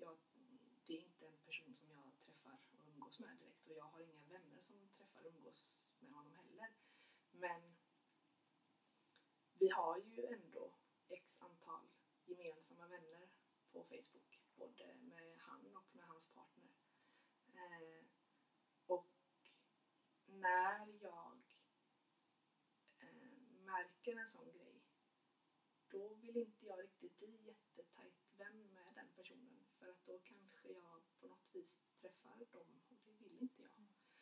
[0.00, 0.18] jag,
[0.86, 4.00] det är inte en person som jag träffar och umgås med direkt och jag har
[4.00, 6.68] inga vänner som träffar och umgås med honom heller.
[7.30, 7.76] Men
[9.58, 10.72] vi har ju ändå
[11.08, 11.86] x antal
[12.24, 13.28] gemensamma vänner
[13.72, 16.70] på Facebook, både med han och med hans partner.
[17.54, 18.04] Eh,
[18.86, 19.08] och
[20.26, 21.40] när jag
[22.98, 23.30] eh,
[23.64, 24.82] märker en sån grej,
[25.88, 26.59] då vill inte
[30.10, 31.70] då kanske jag på något vis
[32.00, 33.70] träffar dem och det vill inte jag.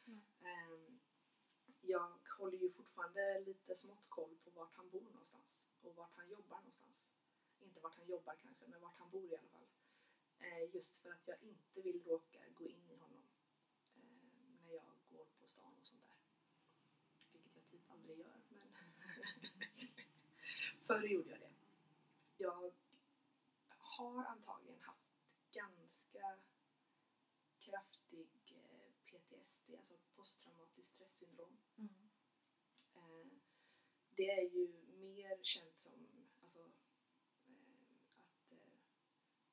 [0.06, 0.22] Mm.
[0.40, 1.00] Ehm,
[1.80, 5.46] jag håller ju fortfarande lite smått koll på vart han bor någonstans
[5.82, 7.08] och vart han jobbar någonstans.
[7.60, 9.68] Inte vart han jobbar kanske, men vart han bor i alla fall.
[10.38, 13.22] Eh, just för att jag inte vill råka gå in i honom
[13.96, 14.02] eh,
[14.60, 16.18] när jag går på stan och sånt där.
[17.32, 18.72] Vilket jag typ aldrig gör, men
[20.86, 21.52] förr gjorde jag det.
[22.36, 22.72] Jag
[23.78, 25.08] har antagligen haft
[25.52, 26.38] ganska
[27.58, 31.58] kraftig eh, PTSD, alltså posttraumatiskt stressyndrom.
[31.76, 32.08] Mm.
[32.94, 33.26] Eh,
[34.18, 34.64] det är ju
[35.14, 35.92] mer känt som
[36.42, 36.60] alltså,
[37.46, 38.58] eh, att eh,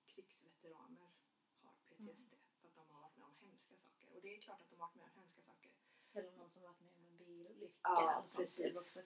[0.07, 1.11] krigsveteraner
[1.61, 4.15] har PTSD för att de har varit med om hemska saker.
[4.15, 5.71] Och det är klart att de har varit med om hemska saker.
[6.13, 9.03] Eller någon som varit med om en bilolycka Ja, precis.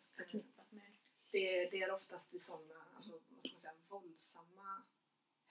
[1.32, 4.84] Det, det är oftast i sådana alltså, vad ska man säga, våldsamma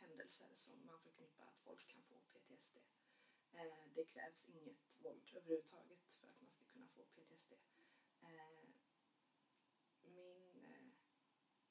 [0.01, 2.77] händelser som man förknippar att folk kan få PTSD.
[3.53, 7.53] Eh, det krävs inget våld överhuvudtaget för att man ska kunna få PTSD.
[8.23, 8.78] Eh,
[10.11, 10.87] min, eh,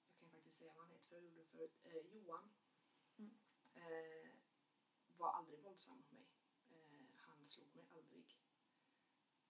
[0.10, 2.50] jag kan faktiskt säga vad han heter för jag gjorde det förut, eh, Johan
[3.18, 3.38] Mm.
[3.74, 4.32] eh,
[5.18, 6.28] var aldrig våldsam mot mig.
[6.70, 8.38] Eh, han slog mig aldrig.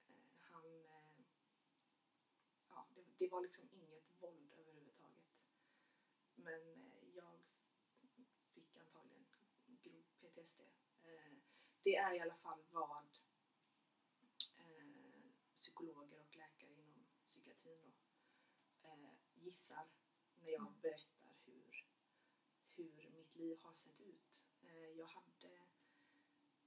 [0.08, 0.66] Eh, han,
[2.70, 5.26] ja, det, det var liksom inget våld överhuvudtaget.
[6.36, 7.44] Men jag
[8.54, 9.26] fick antagligen
[9.66, 10.62] grov PTSD.
[11.84, 13.20] Det är i alla fall vad
[15.62, 17.94] psykologer och läkare inom psykiatrin då,
[18.88, 19.14] eh,
[19.68, 19.88] gissar
[20.42, 20.80] när jag Mm.
[20.82, 21.86] berättar hur,
[22.76, 24.44] hur mitt liv har sett ut.
[24.62, 25.54] Eh, jag hade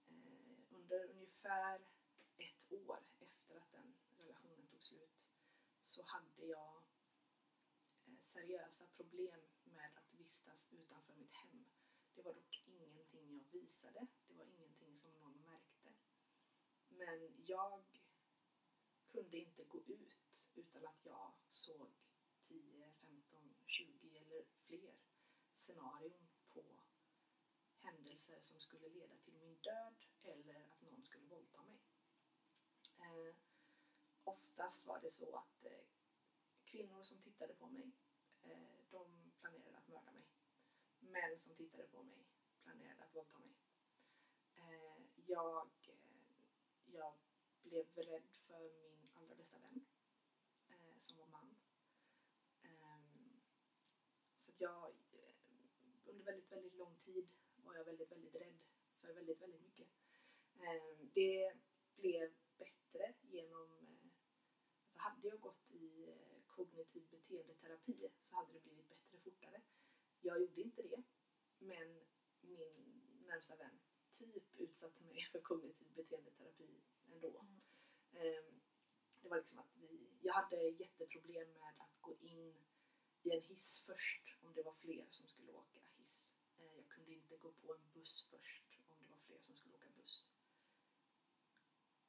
[0.08, 1.80] eh, under ungefär
[2.36, 5.10] ett år efter att den relationen tog slut
[5.86, 6.82] så hade jag
[8.06, 11.64] eh, seriösa problem med att vistas utanför mitt hem.
[12.14, 15.94] Det var dock ingenting jag visade, det var ingenting som någon märkte.
[16.88, 17.84] Men jag
[19.12, 20.16] kunde inte gå ut
[20.54, 21.90] utan att jag såg
[22.50, 22.89] 10, 15, 20 eller
[24.70, 24.94] fler
[25.64, 26.62] scenarion på
[27.78, 31.80] händelser som skulle leda till min död eller att någon skulle våldta mig.
[32.98, 33.34] Eh,
[34.24, 35.86] oftast var det så att eh,
[36.64, 37.92] kvinnor som tittade på mig,
[38.42, 40.28] eh, de planerade att mörda mig.
[40.98, 42.26] Män som tittade på mig
[42.62, 43.54] planerade att våldta mig.
[44.54, 46.40] Eh, jag, eh,
[46.86, 47.14] jag
[47.62, 49.86] blev rädd för min allra bästa vän,
[50.68, 51.56] eh, som var man.
[52.62, 53.40] Ehm,
[54.44, 55.34] så att jag, eh,
[56.06, 58.58] under väldigt, väldigt lång tid var jag väldigt, väldigt rädd
[59.00, 59.88] för väldigt, väldigt mycket.
[60.54, 61.52] Ehm, det
[61.96, 64.10] blev bättre genom, eh,
[64.84, 69.62] alltså hade jag gått i eh, kognitiv beteendeterapi så hade det blivit bättre fortare.
[70.20, 71.02] Jag gjorde inte det,
[71.58, 72.00] men
[72.40, 73.80] min närmsta vän
[74.12, 76.80] typ utsatte mig för kognitiv beteendeterapi
[77.12, 77.40] ändå.
[77.40, 77.60] Mm.
[78.12, 78.60] Ehm,
[79.22, 82.54] det var liksom att vi, jag hade jätteproblem med att gå in
[83.22, 86.28] i en hiss först om det var fler som skulle åka hiss.
[86.58, 89.74] Eh, jag kunde inte gå på en buss först om det var fler som skulle
[89.74, 90.30] åka buss.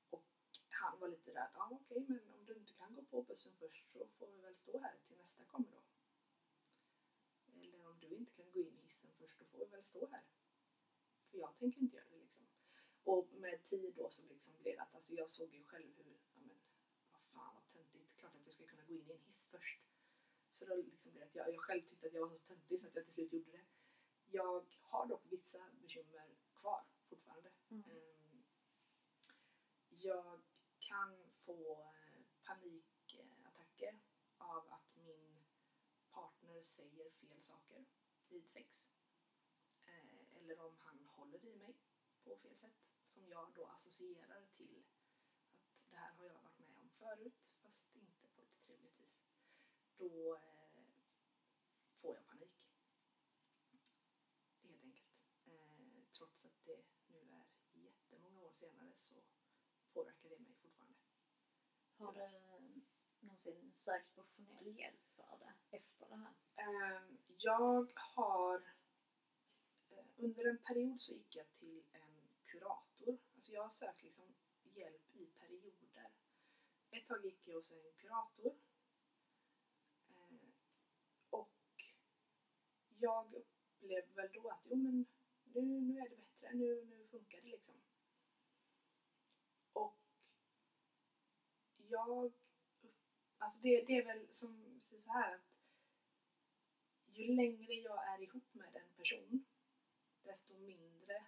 [0.09, 0.23] Och
[0.69, 3.53] han var lite där att, ah, okej men om du inte kan gå på bussen
[3.59, 5.83] först så får vi väl stå här till nästa kommer då.
[7.61, 10.07] Eller om du inte kan gå in i hissen först då får vi väl stå
[10.07, 10.23] här.
[11.31, 12.47] För jag tänker inte göra det liksom.
[13.03, 16.17] Och med tid då så liksom blev det att alltså jag såg ju själv hur,
[16.33, 16.59] ja men
[17.11, 19.90] vad fan vad töntigt, klart att jag ska kunna gå in i en hiss först.
[20.61, 22.87] Så då liksom det att jag, jag själv tyckte att jag var så töntig så
[22.87, 23.65] att jag till slut gjorde det.
[24.31, 27.51] Jag har dock vissa bekymmer kvar fortfarande.
[27.69, 27.83] Mm.
[27.89, 28.43] Ehm,
[29.89, 30.41] Jag
[30.79, 33.99] kan få eh, panikattacker
[34.37, 35.45] av att min
[36.11, 37.85] partner säger fel saker
[38.29, 38.69] vid sex.
[39.85, 41.75] Eh, Eller om han håller i mig
[42.23, 44.83] på fel sätt som jag då associerar till
[45.75, 49.31] att det här har jag varit med om förut fast inte på ett trevligt vis.
[50.01, 50.83] Då eh,
[52.01, 52.51] får jag panik.
[54.63, 55.07] Helt enkelt.
[55.45, 59.15] Eh, trots att det nu är jättemånga år senare så
[59.93, 60.97] påverkar det mig fortfarande.
[61.97, 62.81] Har du
[63.19, 66.33] någonsin sökt professionell hjälp för det efter det här?
[66.55, 68.55] Ehm, Jag har
[69.89, 73.17] eh, under en period så gick jag till en kurator.
[73.35, 76.11] Alltså jag har sökt liksom hjälp i perioder.
[76.91, 78.55] ett tag gick jag hos en kurator.
[80.09, 80.49] Eh,
[81.29, 81.51] och
[83.01, 85.05] jag upplevde väl då att jo men
[85.53, 87.75] nu, nu är det bättre, nu, nu funkar det liksom.
[89.73, 89.97] Och
[91.77, 92.31] jag,
[93.37, 95.51] alltså det, det är väl som så här att
[97.05, 99.45] ju längre jag är ihop med en person
[100.23, 101.25] desto mindre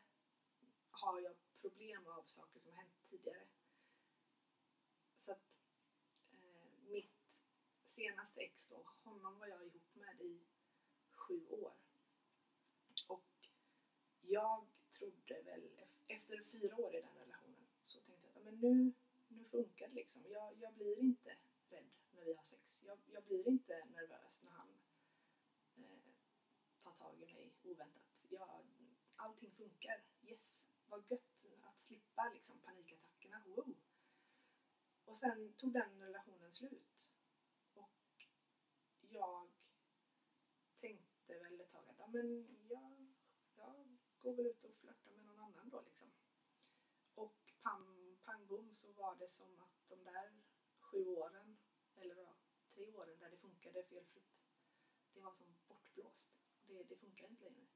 [0.91, 3.45] har jag problem av saker som hänt tidigare.
[5.17, 5.43] Så att
[6.31, 7.11] eh, mitt
[7.95, 10.52] senaste ex då, honom var jag ihop med i
[11.23, 11.73] sju år.
[13.07, 13.23] Och
[14.21, 15.69] jag trodde väl,
[16.07, 18.93] efter fyra år i den relationen, så tänkte jag att men nu,
[19.27, 20.25] nu funkar det liksom.
[20.29, 21.37] Jag, jag blir inte
[21.69, 22.63] rädd när vi har sex.
[22.79, 24.67] Jag, jag blir inte nervös när han
[25.75, 26.13] eh,
[26.83, 28.03] tar tag i mig oväntat.
[28.29, 28.65] Jag,
[29.15, 30.03] allting funkar.
[30.21, 33.43] Yes, vad gött att slippa liksom panikattackerna.
[33.45, 33.75] Wow.
[35.05, 36.83] Och sen tog den relationen slut.
[37.73, 38.27] Och
[39.09, 39.47] jag
[41.27, 43.13] tänkte väl ett tag att ja, men jag,
[43.55, 46.11] jag går väl ut och flörtar med någon annan då liksom.
[47.15, 50.31] Och pam, pang bom så var det som att de där
[50.79, 51.57] sju åren,
[51.95, 52.35] eller ja,
[52.73, 54.33] tre åren där det funkade felfritt,
[55.13, 56.27] det var som bortblåst.
[56.67, 57.67] Det, det funkar inte längre.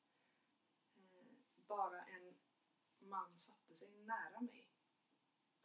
[0.96, 2.36] Eh, bara en
[3.00, 4.70] man satte sig nära mig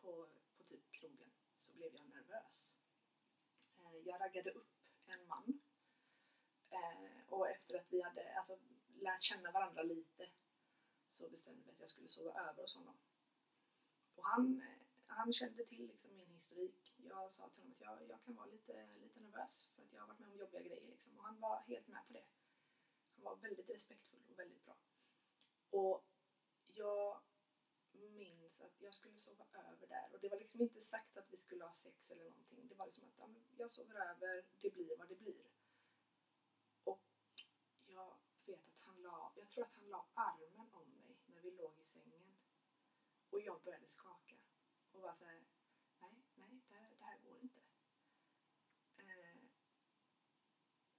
[0.01, 2.79] på, på typ krogen så blev jag nervös.
[3.77, 4.73] Eh, jag raggade upp
[5.07, 5.62] en man
[6.73, 8.59] eh, och efter att vi hade alltså,
[8.95, 10.31] lärt känna varandra lite
[11.11, 12.97] så bestämde vi att jag skulle sova över hos honom.
[14.17, 16.95] Och han, eh, han kände till liksom min historik.
[16.97, 20.01] Jag sa till honom att jag, jag kan vara lite, lite nervös för att jag
[20.01, 20.87] har varit med om jobbiga grejer.
[20.87, 21.19] Liksom.
[21.19, 22.25] Och han var helt med på det.
[23.15, 24.77] Han var väldigt respektfull och väldigt bra.
[25.71, 26.05] Och
[26.67, 27.21] jag
[27.93, 31.37] minns att jag skulle sova över där och det var liksom inte sagt att vi
[31.37, 32.69] skulle ha sex eller någonting.
[32.69, 35.45] Det var liksom att ja, jag sover över, det blir vad det blir.
[36.85, 37.01] Och
[37.87, 41.51] jag vet att han la, jag tror att han la armen om mig när vi
[41.51, 42.37] låg i sängen
[43.31, 44.37] och jag började skaka
[44.93, 45.45] och var så här,
[46.01, 47.61] nej, nej, det här, det här går inte.
[48.97, 49.39] Eh,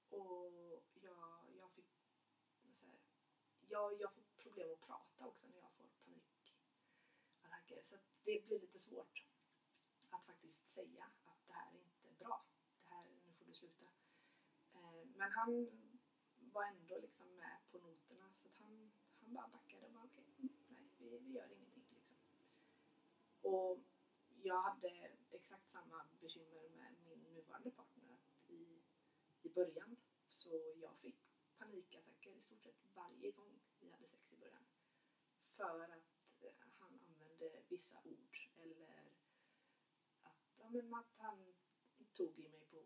[0.10, 1.92] och jag, jag fick
[2.62, 3.00] så här,
[3.68, 7.84] jag, jag får problem att prata också när jag får panikattacker.
[7.84, 9.26] Så det blir lite svårt
[10.10, 12.46] att faktiskt säga att det här är inte bra.
[12.84, 13.86] Det här, nu får du sluta.
[14.74, 15.70] Eh, men han
[16.54, 20.26] var ändå liksom med på noterna så att han, han bara backade och bara okej,
[20.38, 22.18] okay, nej vi, vi gör ingenting liksom.
[23.42, 23.80] Och
[24.44, 28.82] jag hade exakt samma bekymmer med min nuvarande partner att i,
[29.42, 29.98] i början
[30.30, 31.18] så jag fick
[31.58, 34.66] panikattacker i stort sett varje gång vi hade sex i början.
[35.46, 39.12] För att eh, han använde vissa ord eller
[40.24, 41.54] att, ja, men att han
[42.13, 42.78] tog i mig på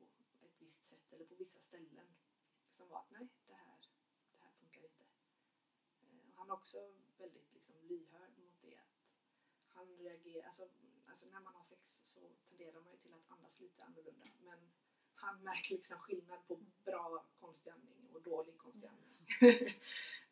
[0.41, 2.15] ett visst sätt eller på vissa ställen
[2.77, 3.77] som var att nej, det här,
[4.31, 5.05] det här funkar inte.
[6.01, 6.77] Eh, och han är också
[7.17, 8.77] väldigt liksom, lyhörd mot det.
[8.77, 10.65] Att han reagerar, alltså,
[11.05, 14.25] alltså när man har sex så tenderar man ju till att andas lite annorlunda.
[14.39, 14.59] Men
[15.15, 18.89] han märker liksom skillnad på bra konstig andning och dålig konstig.
[19.41, 19.61] Mm.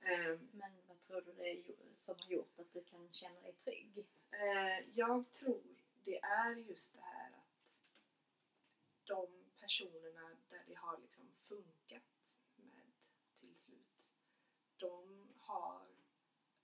[0.51, 1.63] Men vad tror du det är
[1.95, 4.05] som har gjort att du kan känna dig trygg?
[4.31, 5.61] Eh, jag tror
[6.03, 7.45] det är just det här att
[9.05, 9.27] de
[9.59, 11.84] personerna där det har liksom funkat
[14.77, 15.87] de har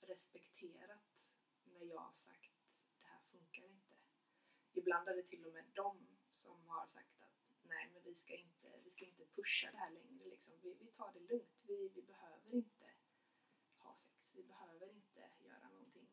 [0.02, 1.04] respekterat
[1.64, 2.52] när jag har sagt
[2.96, 3.96] det här funkar inte.
[4.74, 7.32] Ibland är det till och med de som har sagt att
[7.64, 10.54] nej men vi ska inte, vi ska inte pusha det här längre liksom.
[10.62, 11.60] Vi, vi tar det lugnt.
[11.62, 12.94] Vi, vi behöver inte
[13.78, 14.32] ha sex.
[14.34, 16.10] Vi behöver inte göra någonting.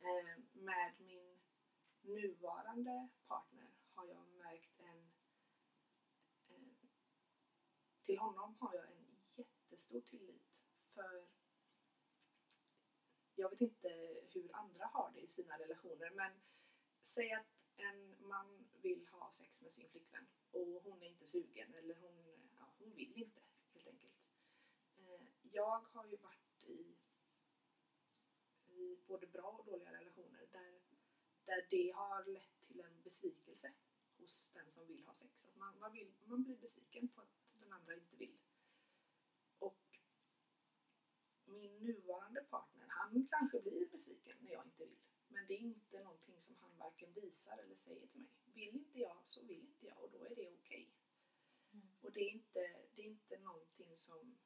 [0.00, 1.38] Eh, med min
[2.00, 5.12] nuvarande partner har jag märkt en
[6.48, 6.88] eh,
[8.02, 10.47] till honom har jag en jättestor tillit
[10.98, 11.26] för
[13.34, 13.88] jag vet inte
[14.32, 16.32] hur andra har det i sina relationer men
[17.04, 21.74] säg att en man vill ha sex med sin flickvän och hon är inte sugen
[21.74, 23.40] eller hon, ja, hon vill inte
[23.74, 24.14] helt enkelt.
[24.96, 26.96] Eh, jag har ju varit i,
[28.66, 30.80] i både bra och dåliga relationer där,
[31.44, 33.72] där det har lett till en besvikelse
[34.18, 35.44] hos den som vill ha sex.
[35.44, 38.38] Att man, man, vill, man blir besviken på att den andra inte vill.
[41.48, 44.98] Min nuvarande partner, han kanske blir besviken när jag inte vill.
[45.28, 48.30] Men det är inte någonting som han varken visar eller säger till mig.
[48.44, 50.58] Vill inte jag så vill inte jag och då är det okej.
[50.58, 50.86] Okay.
[51.72, 51.88] Mm.
[52.00, 52.60] Och det är, inte,
[52.94, 54.38] det är inte någonting som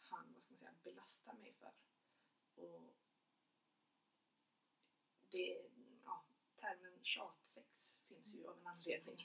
[0.00, 1.72] han vad ska man säga, belastar mig för.
[2.54, 2.94] Och
[5.30, 5.70] det,
[6.04, 6.24] ja,
[6.56, 7.68] termen tjatsex
[8.08, 9.18] finns ju av en anledning.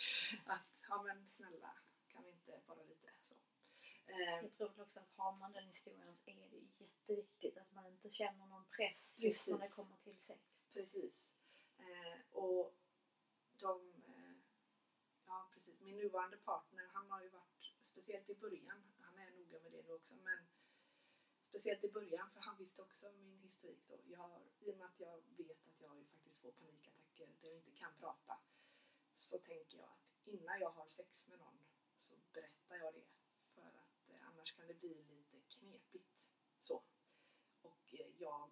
[0.46, 3.10] att, ja men snälla, kan vi inte bara lite
[4.06, 7.72] Jag tror väl också att har man den historien så är det ju jätteviktigt att
[7.72, 9.46] man inte känner någon press just Precis.
[9.46, 10.40] när det kommer till sex.
[10.72, 11.14] Precis.
[11.78, 12.74] Eh, och
[13.58, 14.34] de, eh,
[15.26, 19.60] ja precis, min nuvarande partner han har ju varit, speciellt i början, han är noga
[19.60, 20.38] med det nu också, men
[21.48, 23.98] speciellt i början för han visste också min historik då.
[24.04, 27.56] Jag I och med att jag vet att jag ju faktiskt får panikattacker där jag
[27.56, 28.38] inte kan prata
[29.16, 31.58] så tänker jag att innan jag har sex med någon
[32.02, 33.23] så berättar jag det eh,
[34.44, 36.24] annars kan det bli lite knepigt.
[36.62, 36.84] Så.
[37.62, 38.50] Och eh, jag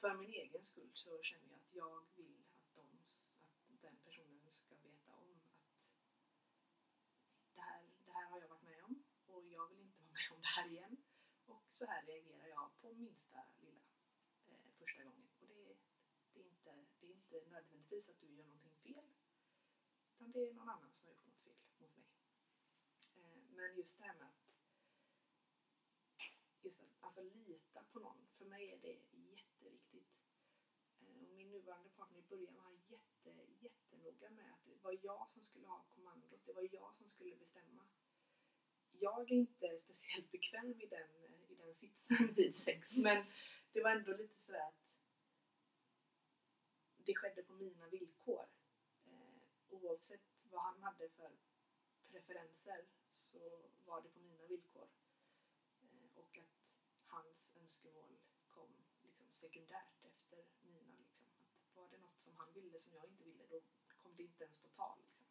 [0.00, 2.98] för min egen skull så känner jag att jag vill att, de,
[3.42, 5.60] att den personen ska veta om att
[7.54, 10.30] det här, det här har jag varit med om och jag vill inte vara med
[10.32, 10.96] om det här igen.
[11.46, 13.84] Och så här reagerar jag på minsta lilla
[14.46, 15.28] eh, första gången.
[15.40, 15.76] Och det,
[16.32, 19.04] det, är inte, det är inte nödvändigtvis att du gör någonting fel
[20.14, 21.96] utan det är någon annan som har gjort något fel mot mig.
[23.16, 24.43] Eh, men just det här med att
[27.16, 28.98] alltså, lita på någon, för mig är det
[29.30, 30.08] jätteviktigt.
[31.00, 35.28] Eh, och min nuvarande partner i början var jätte, jättenoga med att det var jag
[35.30, 37.86] som skulle ha kommandot, det var jag som skulle bestämma.
[38.92, 43.26] Jag är inte speciellt bekväm i den, eh, i den sitsen vid sex, men
[43.72, 44.90] det var ändå lite sådär att
[46.96, 48.46] det skedde på mina villkor.
[49.06, 49.38] Eh,
[49.68, 51.30] oavsett vad han hade för
[52.10, 52.84] preferenser
[53.16, 53.38] så
[53.84, 54.88] var det på mina villkor.
[57.14, 60.94] Hans önskemål kom liksom sekundärt efter mina.
[60.98, 61.26] Liksom.
[61.60, 63.62] Att var det något som han ville som jag inte ville då
[63.96, 64.98] kom det inte ens på tal.
[65.02, 65.26] Liksom.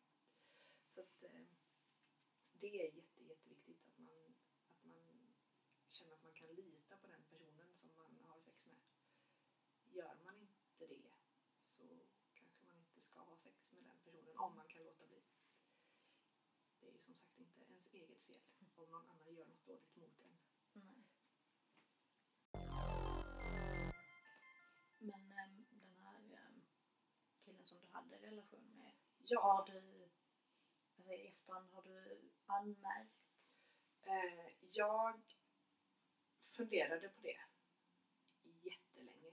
[0.93, 1.45] Så att, eh,
[2.51, 4.35] det är jätte, jätteviktigt att man,
[4.67, 5.35] att man
[5.91, 8.77] känner att man kan lita på den personen som man har sex med.
[9.83, 11.13] Gör man inte det
[11.77, 15.23] så kanske man inte ska ha sex med den personen om man kan låta bli.
[16.79, 18.41] Det är ju som sagt inte ens eget fel
[18.75, 20.39] om någon annan gör något dåligt mot en.
[20.73, 21.12] Nej.
[27.73, 28.93] Som du hade relation med,
[29.41, 30.09] har du,
[30.97, 33.11] alltså i efterhand, har du anmält?
[34.01, 35.21] Eh, jag
[36.41, 37.39] funderade på det
[38.43, 39.31] jättelänge.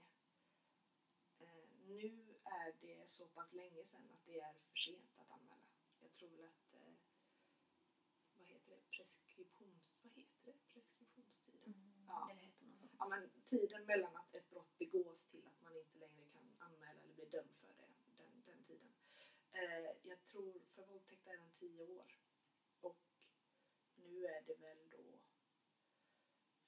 [1.39, 5.67] Eh, nu är det så pass länge sedan att det är för sent att anmäla.
[5.99, 6.93] Jag tror att, eh,
[8.37, 11.73] vad heter det, preskriptions, vad heter det, preskriptionstiden?
[12.07, 12.27] Ja.
[12.29, 12.91] Det heter något.
[12.99, 17.01] Ja, men tiden mellan att ett brott begås till att man inte längre kan anmäla
[17.01, 17.87] eller bli dömd för det,
[18.17, 18.93] den, den tiden.
[19.53, 22.17] Eh, jag tror för våldtäkt är den 10 år.
[22.81, 22.99] Och
[23.95, 25.19] nu är det väl då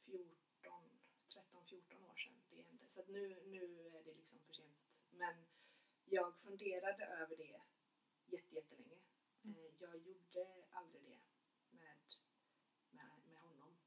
[0.06, 2.88] 14, 13-14 år sedan det hände.
[2.88, 4.78] Så nu, nu är det liksom för sent.
[5.10, 5.46] Men
[6.06, 7.62] jag funderade över det
[8.26, 8.98] jätte, jättelänge.
[9.44, 9.58] Mm.
[9.58, 11.20] Eh, jag gjorde aldrig det
[11.70, 11.98] med,
[12.90, 13.78] med, med honom.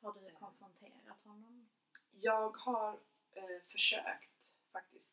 [0.00, 0.38] Har du Eh.
[0.38, 1.68] konfronterat honom?
[2.10, 3.00] Jag har
[3.32, 5.12] eh, försökt faktiskt.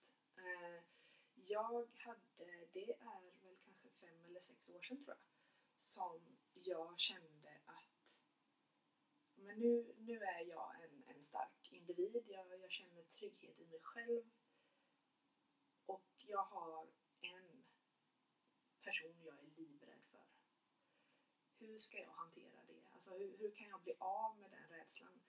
[1.48, 5.26] Jag hade, det är väl kanske fem eller sex år sedan tror jag,
[5.80, 7.84] som jag kände att
[9.36, 13.80] men nu, nu är jag en, en stark individ, jag, jag känner trygghet i mig
[13.82, 14.24] själv
[15.86, 16.88] och jag har
[17.22, 17.64] en
[18.82, 20.26] person jag är livrädd för.
[21.60, 22.84] Hur ska jag hantera det?
[22.94, 25.20] Alltså hur, hur kan jag bli av med den rädslan?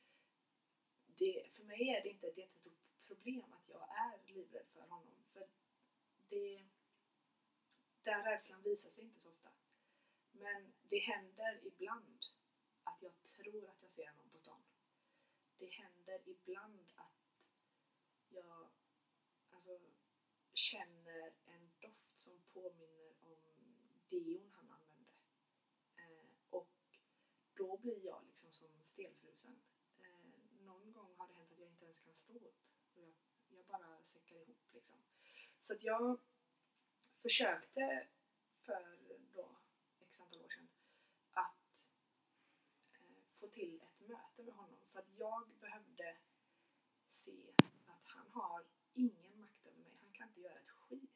[1.18, 5.24] det, för mig är det inte ett jättestort problem att jag är livrädd för honom.
[5.32, 5.46] För
[6.28, 6.66] det,
[8.02, 9.52] den rädslan visar sig inte så ofta.
[10.32, 12.24] Men det händer ibland
[12.82, 14.64] att jag tror att jag ser någon på stan.
[15.58, 17.24] Det händer ibland att
[18.28, 18.70] jag
[19.50, 19.80] alltså,
[20.54, 23.76] känner en doft som påminner om
[24.08, 25.10] deon han använde.
[25.96, 26.70] Eh, och
[27.54, 29.62] då blir jag liksom som stelfrusen.
[29.98, 30.24] Eh,
[30.60, 32.58] någon gång har det hänt att jag inte ens kan stå upp.
[32.94, 33.14] Och jag,
[33.48, 35.04] jag bara säckar ihop liksom.
[35.66, 36.20] Så att jag
[37.22, 38.06] försökte
[38.64, 38.98] för
[39.32, 39.56] då
[40.00, 40.68] x antal år sedan
[41.32, 41.80] att
[42.92, 44.78] eh, få till ett möte med honom.
[44.86, 46.16] För att jag behövde
[47.14, 47.52] se
[47.86, 49.92] att han har ingen makt över mig.
[50.02, 51.10] Han kan inte göra ett skit.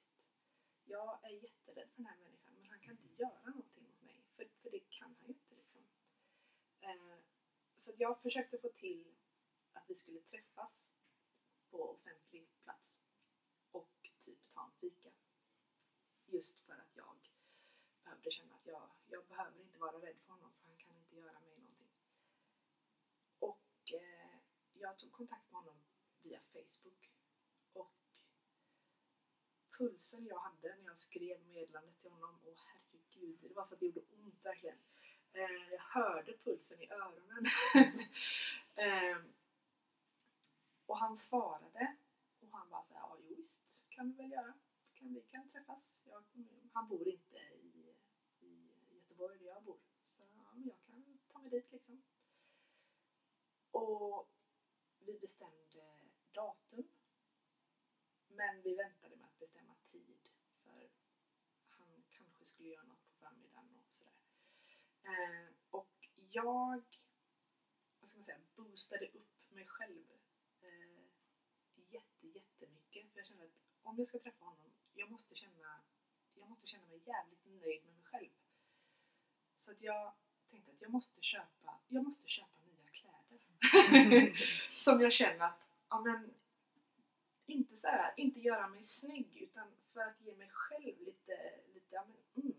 [0.85, 4.23] Jag är jätterädd för den här människan men han kan inte göra någonting mot mig.
[4.37, 5.83] För, för det kan han ju inte liksom.
[6.81, 7.19] Eh,
[7.83, 9.15] så att jag försökte få till
[9.73, 10.73] att vi skulle träffas
[11.71, 12.98] på offentlig plats
[14.59, 15.11] och ta en fika.
[16.27, 17.31] Just för att jag
[18.05, 21.17] behövde känna att jag, jag behöver inte vara rädd för honom för han kan inte
[21.17, 21.91] göra mig någonting.
[23.39, 24.39] Och eh,
[24.73, 25.81] jag tog kontakt med honom
[26.23, 27.11] via Facebook
[27.73, 27.95] och
[29.79, 33.81] pulsen jag hade när jag skrev meddelandet till honom, åh herregud, det var så att
[33.81, 34.79] det gjorde ont verkligen.
[35.33, 37.47] Eh, jag hörde pulsen i öronen.
[38.75, 39.19] eh,
[40.87, 41.97] och han svarade
[42.41, 43.58] och han bara såhär, ja jo visst
[43.99, 44.55] kan vi väl göra.
[44.95, 45.83] Kan, vi kan träffas.
[46.05, 46.25] Jag,
[46.73, 47.97] han bor inte i,
[48.41, 49.81] i Göteborg där jag bor.
[50.17, 52.03] Så jag kan ta mig dit liksom.
[53.71, 54.29] Och
[54.99, 56.89] vi bestämde datum.
[58.29, 60.29] Men vi väntade med att bestämma tid.
[60.63, 60.91] För
[61.69, 64.15] han kanske skulle göra något på förmiddagen och sådär.
[65.03, 66.83] Eh, och jag,
[68.01, 70.13] vad ska man säga, boostade upp mig själv
[70.61, 71.05] eh,
[71.75, 73.13] jätte, jättemycket.
[73.13, 75.81] För jag kände att om jag ska träffa honom, jag måste känna,
[76.35, 78.31] jag måste känna mig jävligt nöjd med mig själv.
[79.65, 80.13] Så att jag
[80.51, 84.37] tänkte att jag måste köpa, jag måste köpa nya kläder.
[84.77, 86.35] Som jag känner att, ja men,
[87.47, 91.95] inte så här, inte göra mig snygg utan för att ge mig själv lite, lite
[91.95, 92.59] ja men mm.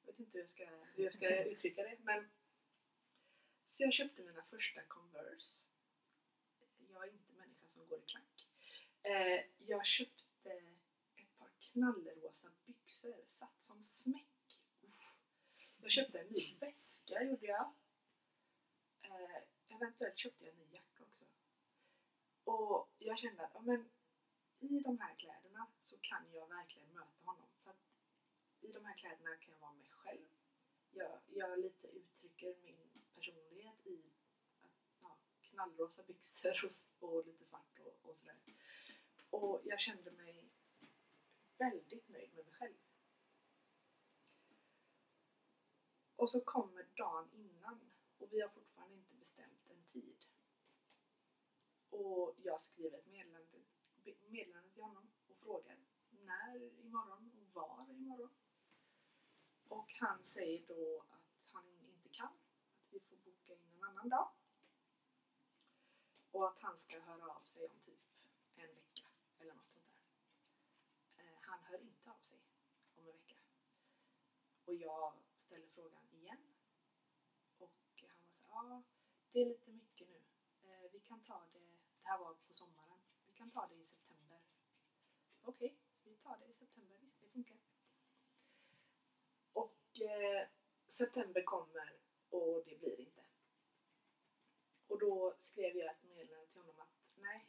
[0.00, 0.64] Jag vet inte hur jag ska,
[0.94, 2.30] hur jag ska uttrycka det men
[3.74, 5.66] Så jag köpte mina första Converse.
[6.88, 8.48] Jag är inte människa som går i klack.
[9.02, 10.72] Eh, jag köpte Eh,
[11.16, 14.58] ett par knallrosa byxor satt som smäck.
[14.82, 15.16] Uff.
[15.80, 17.72] Jag köpte en ny väska gjorde jag.
[19.02, 21.24] Eh, eventuellt köpte jag en ny jacka också.
[22.44, 23.90] Och jag kände att ja, men,
[24.58, 27.48] i de här kläderna så kan jag verkligen möta honom.
[27.58, 27.84] För att
[28.60, 30.28] I de här kläderna kan jag vara mig själv.
[30.90, 34.02] Jag, jag lite uttrycker min personlighet i
[34.62, 34.70] att,
[35.00, 38.36] ja, knallrosa byxor och, och lite svart och, och sådär.
[39.30, 40.50] Och jag kände mig
[41.58, 42.74] väldigt nöjd med mig själv.
[46.16, 50.26] Och så kommer dagen innan och vi har fortfarande inte bestämt en tid.
[51.90, 53.46] Och jag skriver ett meddelande,
[54.28, 55.76] meddelande till honom och frågar
[56.10, 58.30] när imorgon och var imorgon.
[59.68, 64.08] Och han säger då att han inte kan, att vi får boka in en annan
[64.08, 64.30] dag.
[66.30, 68.00] Och att han ska höra av sig om typ
[68.54, 69.06] en vecka
[69.38, 71.24] eller något sånt där.
[71.24, 72.38] Eh, han hör inte av sig
[72.94, 73.36] om en vecka.
[74.64, 75.14] Och jag
[75.46, 76.54] ställer frågan igen.
[77.58, 78.82] Och han var så ja
[79.32, 80.22] det är lite mycket nu.
[80.62, 81.58] Eh, vi kan ta det,
[82.02, 84.40] det här var på sommaren, vi kan ta det i september.
[85.42, 87.58] Okej, okay, vi tar det i september, visst det funkar.
[89.52, 90.48] Och eh,
[90.88, 91.98] september kommer
[92.30, 93.24] och det blir inte.
[94.86, 97.46] Och då skrev jag ett meddelande till honom att nej,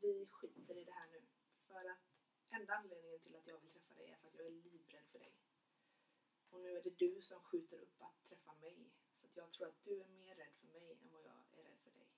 [0.00, 1.22] vi skiter i det här nu.
[1.56, 2.13] För att
[2.54, 5.18] enda anledningen till att jag vill träffa dig är för att jag är livrädd för
[5.18, 5.34] dig.
[6.50, 8.90] Och nu är det du som skjuter upp att träffa mig.
[9.20, 11.78] Så jag tror att du är mer rädd för mig än vad jag är rädd
[11.84, 12.08] för dig.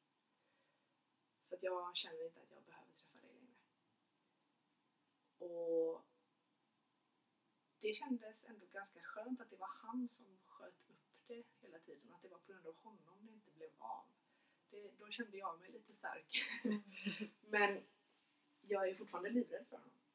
[1.48, 3.56] Så att jag känner inte att jag behöver träffa dig längre.
[5.38, 6.04] Och
[7.80, 12.10] det kändes ändå ganska skönt att det var han som sköt upp det hela tiden
[12.10, 14.04] och att det var på grund av honom det inte blev av.
[14.70, 16.44] Det, då kände jag mig lite stark.
[16.64, 16.82] Mm.
[17.40, 17.84] Men
[18.60, 20.05] jag är fortfarande livrädd för honom.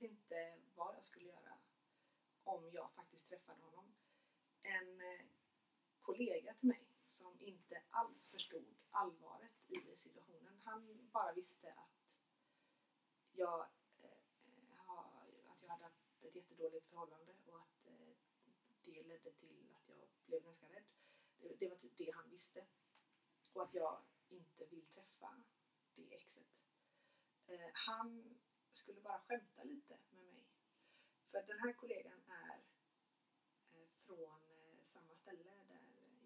[0.00, 1.58] Jag vet inte vad jag skulle göra
[2.44, 3.94] om jag faktiskt träffade honom.
[4.62, 5.26] En eh,
[6.00, 10.60] kollega till mig som inte alls förstod allvaret i situationen.
[10.64, 12.06] Han bara visste att
[13.32, 13.60] jag,
[14.02, 18.14] eh, att jag hade haft ett jättedåligt förhållande och att eh,
[18.84, 20.84] det ledde till att jag blev ganska rädd.
[21.58, 22.66] Det var typ det han visste.
[23.52, 25.42] Och att jag inte vill träffa
[25.94, 26.48] det exet.
[27.46, 28.40] Eh, han
[28.72, 30.44] skulle bara skämta lite med mig.
[31.30, 32.60] För den här kollegan är
[33.72, 35.80] eh, från eh, samma ställe där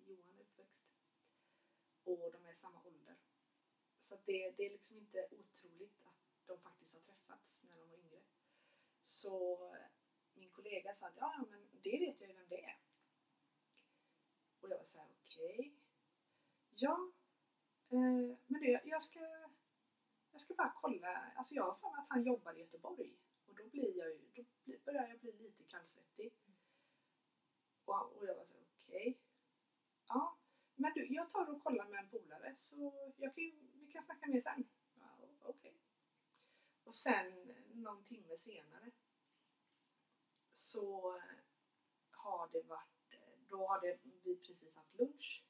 [0.07, 0.85] Johan är uppväxt.
[2.05, 3.17] Och de är samma ålder.
[4.09, 7.97] Så det, det är liksom inte otroligt att de faktiskt har träffats när de var
[7.97, 8.23] yngre.
[9.05, 9.87] Så eh,
[10.35, 12.79] min kollega sa att ja, men det vet jag ju vem det är.
[14.61, 15.59] Och jag var såhär, okej.
[15.59, 15.73] Okay.
[16.77, 17.13] Ja,
[17.89, 19.21] eh, men du, jag ska,
[20.35, 21.33] jag ska bara kolla.
[21.37, 23.17] Alltså jag har för mig att han jobbar i Göteborg.
[23.47, 26.33] Och då blir jag ju, då börjar jag bli lite kallsvettig.
[27.85, 29.11] Och, och jag var såhär, okej.
[29.11, 29.15] Okay.
[30.09, 30.39] Ja,
[30.75, 34.27] men du, jag tar och kollar med en polare så jag kan, vi kan snacka
[34.27, 34.65] mer sen.
[34.95, 35.07] Ja,
[35.43, 35.51] okej.
[35.51, 35.73] Okay.
[36.85, 38.91] Och sen någon timme senare
[40.57, 41.21] så
[42.11, 43.15] har det varit,
[43.49, 45.45] då har vi precis haft lunch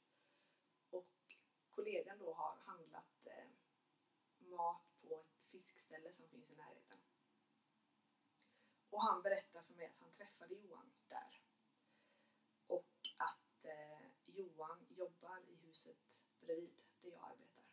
[0.90, 1.36] och
[1.70, 3.13] kollegan då har handlat
[4.56, 6.98] mat på ett fiskställe som finns i närheten.
[8.90, 11.42] Och han berättar för mig att han träffade Johan där.
[12.66, 15.96] Och att eh, Johan jobbar i huset
[16.40, 17.64] bredvid där jag arbetar.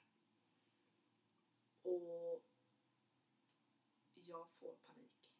[1.81, 2.43] Och
[4.13, 5.31] jag får panik.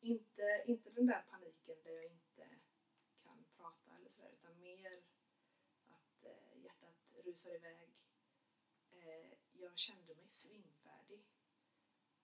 [0.00, 2.48] Inte, inte den där paniken där jag inte
[3.22, 5.02] kan prata eller sådär utan mer
[5.88, 7.89] att eh, hjärtat rusar iväg.
[9.80, 11.24] Jag kände mig svimfärdig.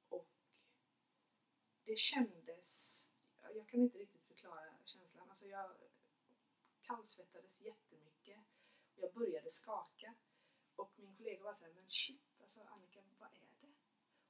[0.09, 0.29] Och
[1.85, 2.93] det kändes,
[3.55, 5.31] jag kan inte riktigt förklara känslan.
[5.31, 5.71] Alltså jag
[6.83, 8.39] kallsvettades jättemycket
[8.95, 10.15] och jag började skaka.
[10.77, 13.67] Och min kollega var såhär, men shit alltså Annika, vad är det?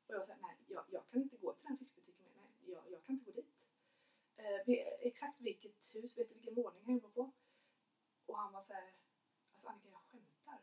[0.06, 2.70] Och jag var såhär, nej jag, jag kan inte gå till den fiskbutiken mer, nej
[2.72, 3.54] jag, jag kan inte gå dit.
[4.36, 4.60] Eh,
[5.00, 7.32] exakt vilket hus, vet du vilken våning han jobbar på?
[8.26, 8.94] Och han var såhär,
[9.52, 10.60] alltså Annika jag skämtar.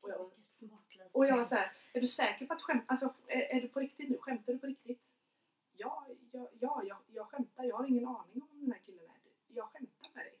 [0.00, 2.84] Och jag, Vilket smaklöst och jag var så såhär, är du säker på att skämta?
[2.88, 4.18] Alltså är, är du på riktigt nu?
[4.18, 5.00] Skämtar du på riktigt?
[5.72, 7.64] Ja, ja, ja jag, jag skämtar.
[7.64, 9.16] Jag har ingen aning om vem den här killen är.
[9.48, 10.38] Jag skämtar med dig.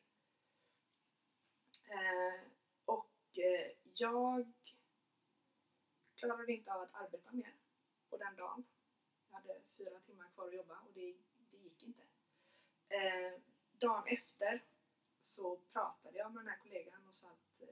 [1.84, 2.40] Eh,
[2.84, 4.52] och eh, jag
[6.16, 7.54] klarade inte av att arbeta mer
[8.10, 8.64] på den dagen.
[9.30, 11.14] Jag hade fyra timmar kvar att jobba och det,
[11.50, 12.02] det gick inte.
[12.88, 13.32] Eh,
[13.72, 14.64] dagen efter
[15.24, 17.68] så pratade jag med den här kollegan och sa att eh,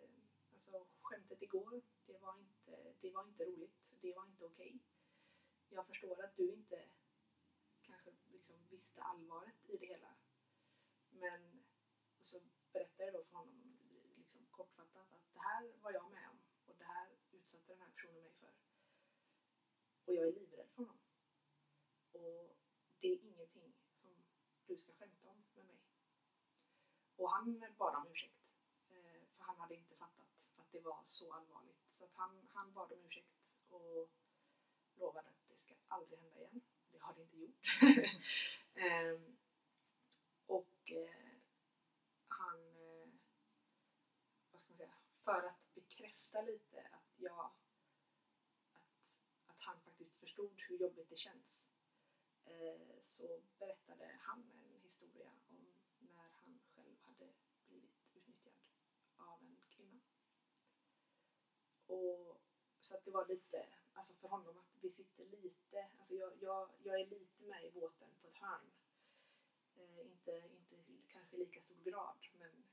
[0.55, 1.83] alltså, skämtet igår,
[2.13, 3.77] det var inte, det var inte roligt.
[4.01, 4.81] Det var inte okej.
[5.69, 6.89] Jag förstår att du inte
[7.83, 10.15] kanske liksom visste allvaret i det hela.
[11.11, 11.65] Men
[12.21, 12.41] och så
[12.73, 13.79] berättade jag då för honom
[14.17, 17.91] liksom kortfattat att det här var jag med om och det här utsatte den här
[17.91, 18.53] personen mig för.
[20.05, 21.01] Och jag är livrädd för honom.
[22.13, 22.57] Och
[23.01, 24.25] det är ingenting som
[24.67, 25.81] du ska skämta om med mig.
[27.17, 28.41] Och han bad om ursäkt.
[28.89, 31.90] Eh, för han hade inte fattat att det var så allvarligt.
[32.01, 33.29] Så att han, han bad om ursäkt
[33.69, 34.11] och
[34.95, 36.61] lovade att det ska aldrig hända igen.
[36.93, 37.67] Det har det inte gjort.
[38.75, 39.39] um,
[40.47, 41.31] och eh,
[42.29, 43.09] han, eh,
[44.51, 44.95] vad ska man säga,
[45.25, 47.51] för att bekräfta lite att jag,
[48.73, 48.93] att,
[49.47, 51.65] att han faktiskt förstod hur jobbigt det känns
[52.45, 57.33] eh, så berättade han en historia om när han själv hade
[57.69, 58.55] blivit utnyttjad
[59.17, 60.01] av en kvinna.
[61.91, 62.41] Och
[62.81, 66.71] så att det var lite, alltså för honom att vi sitter lite, alltså jag, jag,
[66.83, 68.71] jag är lite med i båten på ett hörn.
[69.77, 70.77] Eh, inte, inte
[71.09, 72.65] kanske lika stor grad men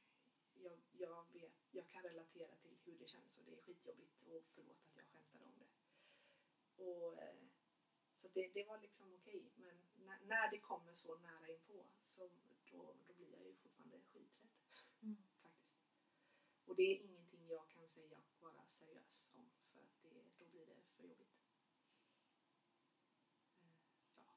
[0.54, 4.44] jag, jag vet, jag kan relatera till hur det känns och det är skitjobbigt och
[4.48, 5.70] förlåt att jag skämtade om det.
[6.84, 7.44] Och, eh,
[8.22, 12.30] så det, det var liksom okej men när, när det kommer så nära inpå så
[12.72, 14.48] då, då blir jag ju fortfarande skiträdd
[15.02, 15.18] Mm.
[15.42, 15.78] faktiskt.
[16.66, 20.46] Och det är ingenting jag kan säga och vara seriös om för att det, då
[20.46, 21.38] blir det för jobbigt.
[23.62, 23.70] Eh,
[24.26, 24.34] ja.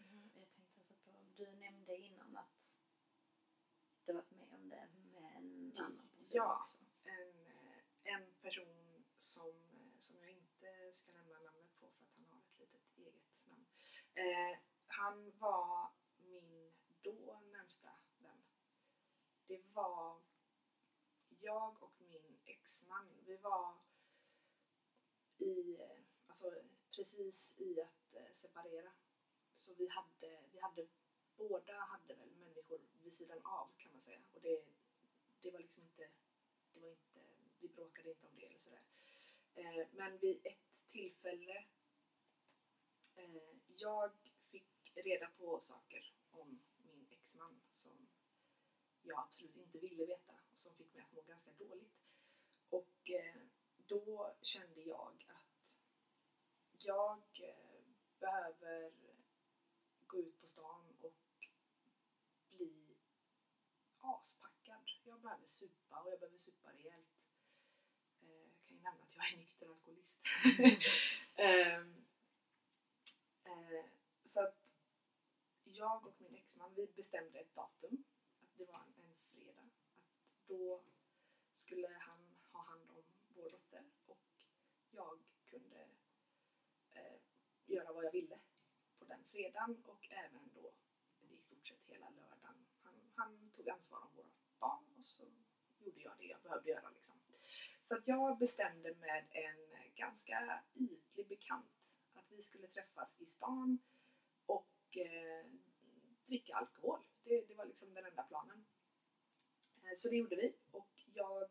[0.00, 2.68] Mm, Jag tänkte också på, du nämnde innan att
[4.04, 6.58] du varit med om det med en annan person Ja.
[6.60, 6.78] också.
[7.04, 12.12] en, eh, en person som, eh, som jag inte ska nämna namnet på för att
[12.16, 13.66] han har ett litet eget namn.
[14.14, 16.72] Eh, han var min
[17.02, 18.42] då närmsta vän.
[19.46, 20.20] Det var
[21.40, 23.08] jag och min exman.
[23.26, 23.74] Vi var
[25.38, 26.54] i, eh, alltså
[26.96, 28.92] precis i att separera.
[29.56, 30.86] Så vi hade, vi hade,
[31.36, 34.20] båda hade väl människor vid sidan av kan man säga.
[34.34, 34.64] Och det,
[35.42, 36.08] det var liksom inte,
[36.72, 37.20] det var inte,
[37.60, 38.82] vi bråkade inte om det eller sådär.
[39.54, 41.64] Eh, men vid ett tillfälle,
[43.14, 44.12] eh, jag
[44.50, 48.08] fick reda på saker om min exman som
[49.02, 51.94] jag absolut inte ville veta och som fick mig att må ganska dåligt.
[52.70, 53.42] Och eh,
[53.76, 55.48] då kände jag att
[56.78, 57.84] jag eh,
[58.20, 58.92] behöver
[60.06, 61.48] gå ut på stan och
[62.50, 62.96] bli
[63.98, 64.37] aspackad.
[65.18, 67.08] Jag behöver supa och jag behöver supa rejält.
[68.20, 70.16] Eh, jag kan ju nämna att jag är nykter alkoholist.
[73.44, 73.84] Eh,
[74.26, 74.56] så att
[75.64, 78.04] jag och min exman vi bestämde ett datum.
[78.42, 79.70] Att det var en, fredag.
[79.96, 80.82] Att då
[81.64, 84.44] skulle han ha hand om vår dotter och
[84.90, 85.88] jag kunde
[86.90, 87.20] eh,
[87.66, 88.38] göra vad jag ville
[88.98, 90.72] på den fredagen och även då
[91.20, 92.66] i stort sett hela lördagen.
[92.82, 94.28] Han, han tog ansvar om våra
[94.60, 95.22] barn och så
[95.78, 97.08] gjorde jag det jag behövde göra liksom.
[97.88, 99.56] Så att jag bestämde med en
[99.94, 101.70] ganska ytlig bekant
[102.14, 103.78] att vi skulle träffas i stan
[104.46, 105.46] och eh,
[106.26, 107.00] dricka alkohol.
[107.24, 108.64] Det, det var liksom den enda planen.
[109.82, 111.48] Eh, så det gjorde vi och jag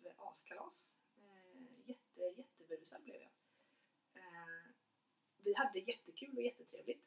[0.00, 0.96] blev askalas.
[1.16, 3.32] Eh, jätte, jätteberusad blev jag.
[4.14, 4.74] Eh,
[5.36, 7.04] vi hade jättekul och jättetrevligt.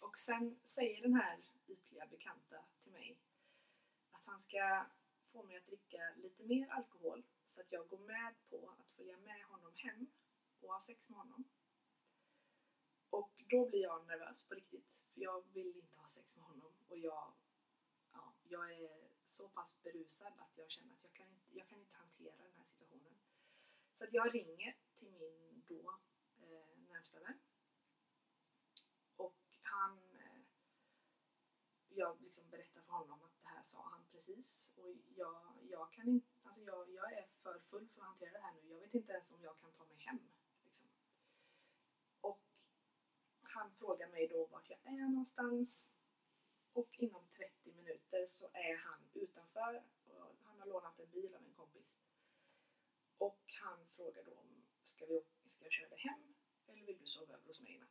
[0.00, 2.64] Och sen säger den här ytliga bekanta
[4.24, 4.86] att han ska
[5.32, 7.22] få mig att dricka lite mer alkohol
[7.54, 10.06] så att jag går med på att följa med honom hem
[10.60, 11.44] och ha sex med honom.
[13.10, 14.86] Och då blir jag nervös på riktigt.
[15.14, 17.32] För jag vill inte ha sex med honom och jag,
[18.12, 21.80] ja, jag är så pass berusad att jag känner att jag kan inte, jag kan
[21.80, 23.14] inte hantera den här situationen.
[23.98, 25.98] Så att jag ringer till min då
[26.38, 27.38] eh, närmsta vän.
[29.16, 30.13] Och han,
[31.96, 34.68] jag liksom berättar för honom att det här sa han precis.
[34.76, 38.38] Och jag, jag kan inte, alltså jag, jag är för full för att hantera det
[38.38, 38.72] här nu.
[38.72, 40.18] Jag vet inte ens om jag kan ta mig hem.
[40.64, 40.88] Liksom.
[42.20, 42.42] Och
[43.42, 45.86] han frågar mig då vart jag är någonstans.
[46.72, 49.84] Och inom 30 minuter så är han utanför.
[50.06, 51.86] Och han har lånat en bil av en kompis.
[53.18, 56.34] Och han frågar då om ska, vi, ska jag köra dig hem
[56.66, 57.88] eller vill du sova över hos mig i natt?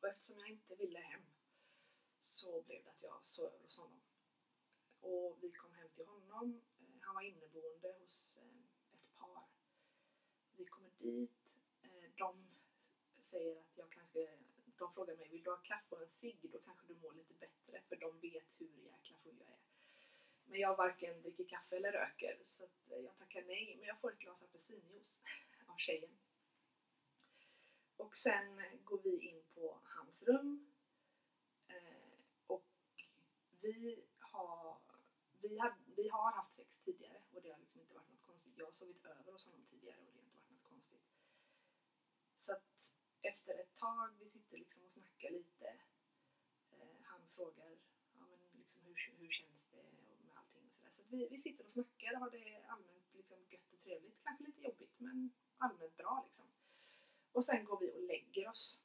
[0.00, 1.22] Och eftersom jag inte ville hem
[2.38, 4.00] så blev det att jag sov över hos honom.
[5.00, 6.62] Och vi kom hem till honom.
[6.80, 9.42] Eh, han var inneboende hos eh, ett par.
[10.56, 11.38] Vi kommer dit.
[11.82, 12.48] Eh, de
[13.30, 14.38] säger att jag kanske,
[14.78, 16.38] de frågar mig, vill du ha kaffe och en cigg?
[16.52, 19.58] Då kanske du mår lite bättre för de vet hur jäkla full jag är.
[20.44, 23.76] Men jag varken dricker kaffe eller röker så att jag tackar nej.
[23.78, 25.14] Men jag får ett glas apelsinjuice
[25.66, 26.18] av tjejen.
[27.96, 30.77] Och sen går vi in på hans rum.
[33.60, 34.78] Vi har,
[35.40, 38.58] vi, har, vi har haft sex tidigare och det har liksom inte varit något konstigt.
[38.58, 41.02] Jag har sovit över hos honom tidigare och det har inte varit något konstigt.
[42.40, 42.90] Så att
[43.22, 45.66] efter ett tag, vi sitter liksom och snackar lite.
[46.70, 47.70] Eh, han frågar
[48.18, 49.82] ja, men liksom, hur, hur känns det
[50.24, 50.90] med allting och sådär.
[50.90, 54.22] Så, så vi, vi sitter och snackar och har det allmänt liksom, gött och trevligt.
[54.24, 56.46] Kanske lite jobbigt men allmänt bra liksom.
[57.32, 58.80] Och sen går vi och lägger oss.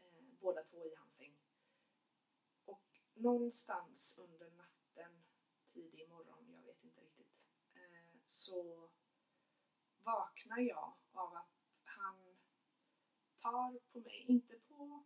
[0.00, 1.03] Eh, båda två i hans
[3.14, 5.24] någonstans under natten,
[5.72, 7.32] tidig morgon, jag vet inte riktigt,
[7.74, 8.90] eh, så
[9.98, 11.54] vaknar jag av att
[11.84, 12.36] han
[13.38, 15.04] tar på mig, inte på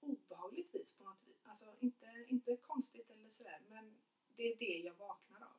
[0.00, 4.02] obehagligt vis på något vis, alltså inte, inte konstigt eller sådär, men
[4.36, 5.56] det är det jag vaknar av.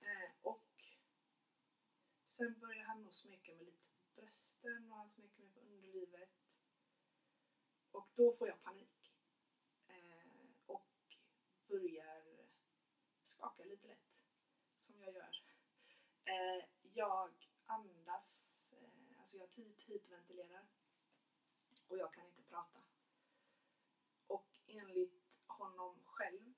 [0.00, 0.84] Eh, och
[2.32, 6.30] sen börjar han nog smeka mig lite på brösten och han smeker mig på underlivet.
[7.90, 8.97] Och då får jag panik.
[11.68, 12.48] Börjar
[13.26, 14.08] skaka lite lätt,
[14.80, 15.42] som jag gör.
[16.24, 17.30] Eh, jag
[17.66, 20.68] andas, eh, alltså jag typ hyperventilerar
[21.86, 22.82] och jag kan inte prata.
[24.26, 26.54] Och enligt honom själv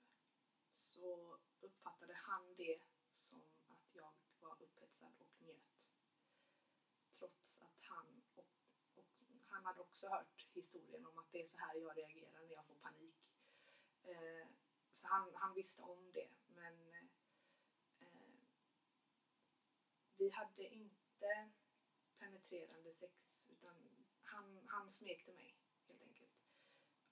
[0.75, 2.81] så uppfattade han det
[3.15, 5.81] som att jag var upphetsad och njöt.
[7.19, 8.47] Trots att han, och,
[8.95, 9.07] och
[9.47, 12.67] han hade också hört historien om att det är så här jag reagerar när jag
[12.67, 13.15] får panik.
[14.03, 14.49] Eh,
[15.01, 17.07] så han, han visste om det men eh,
[18.01, 18.31] eh,
[20.17, 21.51] vi hade inte
[22.19, 23.15] penetrerande sex
[23.49, 23.77] utan
[24.23, 26.31] han, han smekte mig helt enkelt.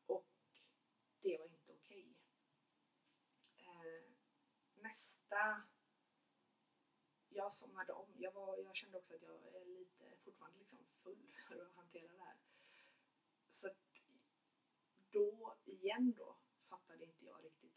[0.07, 0.27] Och
[1.21, 2.17] det var inte okej.
[3.57, 4.13] Eh,
[4.75, 5.63] nästa...
[7.31, 8.15] Jag somnade om.
[8.17, 12.13] Jag, var, jag kände också att jag är lite fortfarande liksom full för att hantera
[12.13, 12.39] det här.
[13.51, 14.03] Så att
[15.11, 16.37] då, igen då,
[16.69, 17.68] fattade inte jag riktigt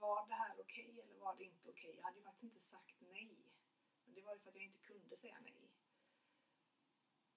[0.00, 1.90] var det här okej okay, eller var det inte okej?
[1.90, 1.96] Okay?
[1.96, 3.38] Jag hade ju faktiskt inte sagt nej.
[4.04, 5.70] Men det var ju för att jag inte kunde säga nej.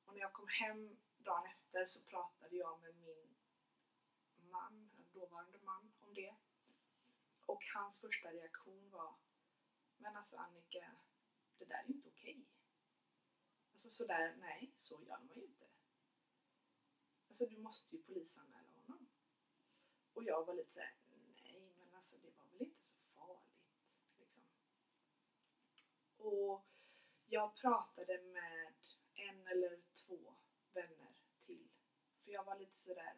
[0.05, 3.35] Och när jag kom hem dagen efter så pratade jag med min
[4.37, 6.35] man, dåvarande man, om det.
[7.45, 9.15] Och hans första reaktion var
[9.97, 10.95] Men alltså Annika,
[11.57, 12.33] det där är ju inte okej.
[12.33, 12.45] Okay.
[13.73, 15.67] Alltså sådär, nej, så gör man ju inte.
[17.29, 19.09] Alltså du måste ju polisanmäla honom.
[20.13, 20.95] Och jag var lite såhär,
[21.43, 23.69] nej men alltså det var väl inte så farligt.
[24.19, 24.43] Liksom.
[26.23, 26.65] Och
[27.27, 28.73] jag pratade med
[29.13, 30.33] en eller två
[30.73, 31.13] vänner
[31.45, 31.69] till.
[32.19, 33.15] För jag var lite sådär,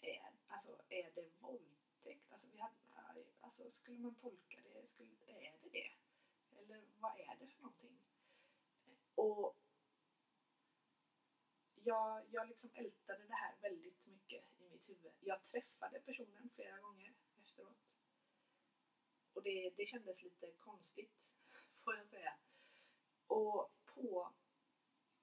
[0.00, 2.32] är, alltså, är det våldtäkt?
[2.32, 5.92] Alltså, vi hade, alltså, skulle man tolka det, skulle, är det det?
[6.58, 7.98] Eller vad är det för någonting?
[9.14, 9.56] Och
[11.74, 15.12] jag, jag liksom ältade det här väldigt mycket i mitt huvud.
[15.20, 17.78] Jag träffade personen flera gånger efteråt.
[19.32, 21.12] Och det, det kändes lite konstigt,
[21.88, 22.34] får jag säga.
[23.26, 24.32] Och på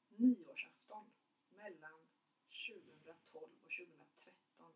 [0.07, 1.13] nyårsafton
[1.49, 1.99] mellan
[2.70, 4.74] 2012 och 2013,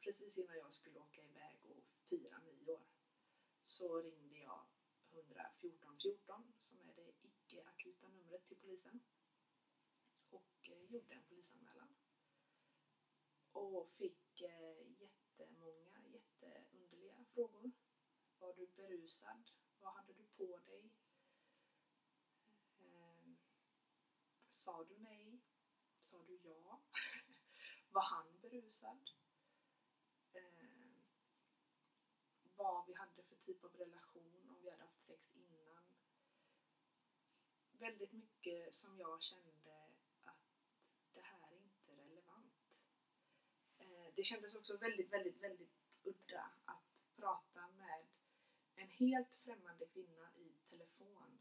[0.00, 2.80] precis innan jag skulle åka iväg och fira nyår,
[3.66, 4.60] så ringde jag
[5.10, 9.00] 114 14 som är det icke-akuta numret till polisen
[10.30, 11.94] och eh, gjorde en polisanmälan.
[13.52, 17.70] Och fick eh, jättemånga jätteunderliga frågor.
[18.38, 19.55] Var du berusad?
[19.86, 20.90] Vad hade du på dig?
[22.78, 23.26] Eh,
[24.58, 25.40] sa du nej?
[26.04, 26.80] sa du ja?
[27.90, 29.10] Var han berusad?
[30.32, 30.90] Eh,
[32.56, 35.84] vad vi hade för typ av relation, om vi hade haft sex innan.
[37.70, 40.46] Väldigt mycket som jag kände att
[41.14, 42.54] det här är inte relevant.
[43.78, 46.82] Eh, det kändes också väldigt, väldigt, väldigt udda att
[47.16, 47.55] prata
[48.76, 51.38] en helt främmande kvinna i telefon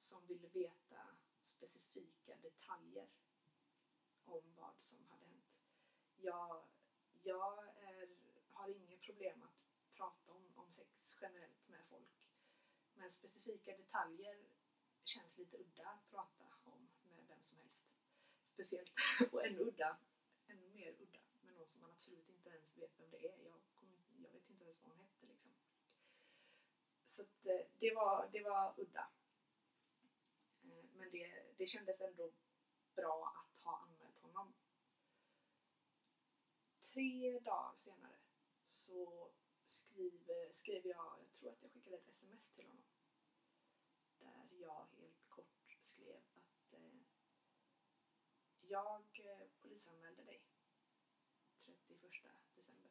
[0.00, 3.08] som ville veta specifika detaljer
[4.24, 5.58] om vad som hade hänt.
[6.16, 6.68] Jag,
[7.22, 8.08] jag är,
[8.50, 9.58] har inget problem att
[9.96, 10.88] prata om, om sex
[11.20, 12.08] generellt med folk.
[12.94, 14.38] Men specifika detaljer
[15.04, 17.82] känns lite udda att prata om med vem som helst.
[18.54, 18.92] Speciellt,
[19.32, 19.98] och ännu udda,
[20.46, 23.44] ännu mer udda med någon som man absolut inte ens vet vem det är.
[23.44, 25.67] Jag, kommer, jag vet inte ens vad hon hette liksom.
[27.18, 29.08] Så att, eh, det, var, det var udda.
[30.62, 32.32] Eh, men det, det kändes ändå
[32.94, 34.54] bra att ha anmält honom.
[36.92, 38.18] Tre dagar senare
[38.72, 39.30] så
[39.66, 42.84] skriver, skrev jag, jag tror att jag skickade ett sms till honom.
[44.18, 47.00] Där jag helt kort skrev att eh,
[48.60, 50.42] jag eh, polisanmälde dig
[51.64, 52.00] 31
[52.52, 52.90] december.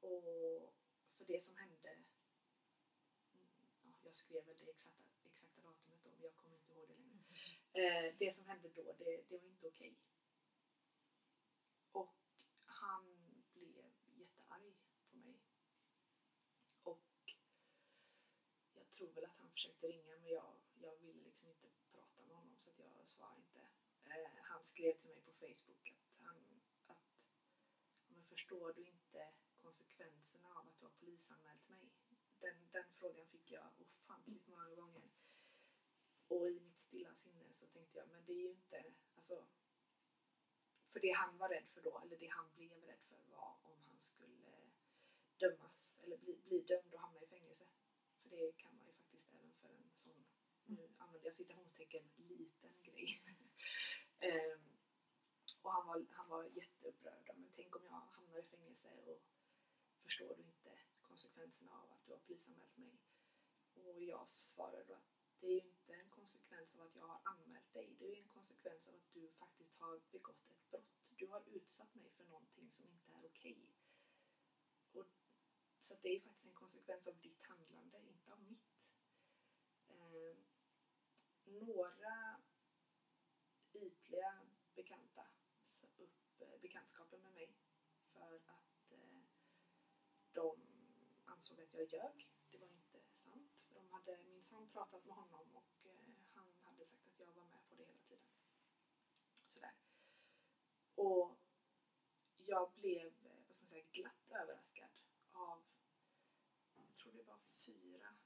[0.00, 0.74] Och
[1.18, 1.77] för det som hände,
[4.18, 7.24] skrev väl det exakta, exakta datumet men jag kommer inte ihåg det längre.
[7.72, 9.94] Eh, det som hände då, det, det var inte okej.
[11.92, 12.14] Och
[12.64, 13.04] han
[13.52, 14.74] blev jättearg
[15.10, 15.38] på mig.
[16.82, 17.34] Och
[18.74, 22.36] jag tror väl att han försökte ringa men jag, jag ville liksom inte prata med
[22.36, 23.60] honom så jag svarade inte.
[24.04, 27.08] Eh, han skrev till mig på Facebook att han, att
[28.06, 31.90] men förstår du inte konsekvenserna av att du har polisanmält mig?
[32.40, 35.08] Den, den frågan fick jag ofantligt många gånger.
[36.28, 38.84] Och i mitt stilla sinne så tänkte jag, men det är ju inte,
[39.14, 39.46] alltså
[40.92, 43.78] för det han var rädd för då, eller det han blev rädd för var om
[43.86, 44.52] han skulle
[45.36, 47.64] dömas eller bli, bli dömd och hamna i fängelse.
[48.22, 50.24] För det kan man ju faktiskt även för en sån,
[50.66, 53.22] nu använder jag citationstecken, liten grej.
[54.20, 54.60] um,
[55.62, 57.30] och han var, han var jätteupprörd.
[57.34, 59.22] Men tänk om jag hamnar i fängelse och
[60.02, 60.78] förstår du inte
[61.18, 62.98] konsekvenserna av att du har polisanmält mig?
[63.74, 65.10] Och jag svarade då att
[65.40, 67.96] det är ju inte en konsekvens av att jag har anmält dig.
[67.98, 70.94] Det är ju en konsekvens av att du faktiskt har begått ett brott.
[71.08, 73.58] Du har utsatt mig för någonting som inte är okej.
[74.92, 75.06] Och,
[75.82, 78.68] så det är faktiskt en konsekvens av ditt handlande, inte av mitt.
[79.88, 80.36] Eh,
[81.44, 82.40] några
[83.72, 85.26] ytliga bekanta
[85.80, 87.54] sa upp eh, bekantskapen med mig
[88.12, 88.67] för att
[91.38, 92.28] ansåg att jag ljög.
[92.50, 93.52] Det var inte sant.
[93.74, 97.68] De hade minsann pratat med honom och eh, han hade sagt att jag var med
[97.68, 98.30] på det hela tiden.
[99.48, 99.74] Sådär.
[100.94, 101.36] Och
[102.36, 104.90] jag blev, eh, vad ska man säga, glatt överraskad
[105.32, 105.62] av,
[106.76, 108.16] jag tror det var fyra,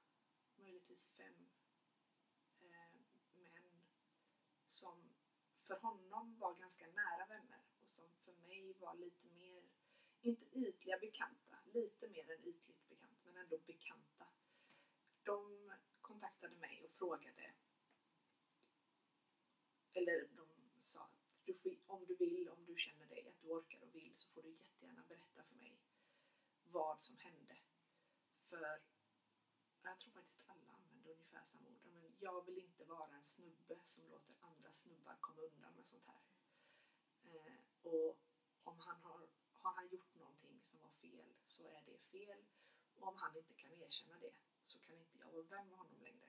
[0.57, 1.51] möjligtvis fem
[2.61, 3.05] eh, män
[4.71, 5.15] som
[5.67, 9.63] för honom var ganska nära vänner och som för mig var lite mer,
[10.21, 12.72] inte ytliga bekanta, lite mer än ytliga
[13.53, 14.27] och bekanta.
[15.23, 17.55] De kontaktade mig och frågade,
[19.93, 20.47] eller de
[20.93, 23.95] sa att du får, om du vill, om du känner dig, att du orkar och
[23.95, 25.79] vill så får du jättegärna berätta för mig
[26.65, 27.57] vad som hände.
[28.49, 28.81] För
[29.83, 31.85] jag tror faktiskt alla använder ungefär samma ord.
[31.85, 36.07] Men jag vill inte vara en snubbe som låter andra snubbar komma undan med sånt
[36.07, 36.23] här.
[37.23, 38.19] Eh, och
[38.63, 42.45] om han har, har han gjort någonting som var fel så är det fel.
[43.03, 44.33] Och om han inte kan erkänna det
[44.67, 46.29] så kan inte jag vara vän med honom längre.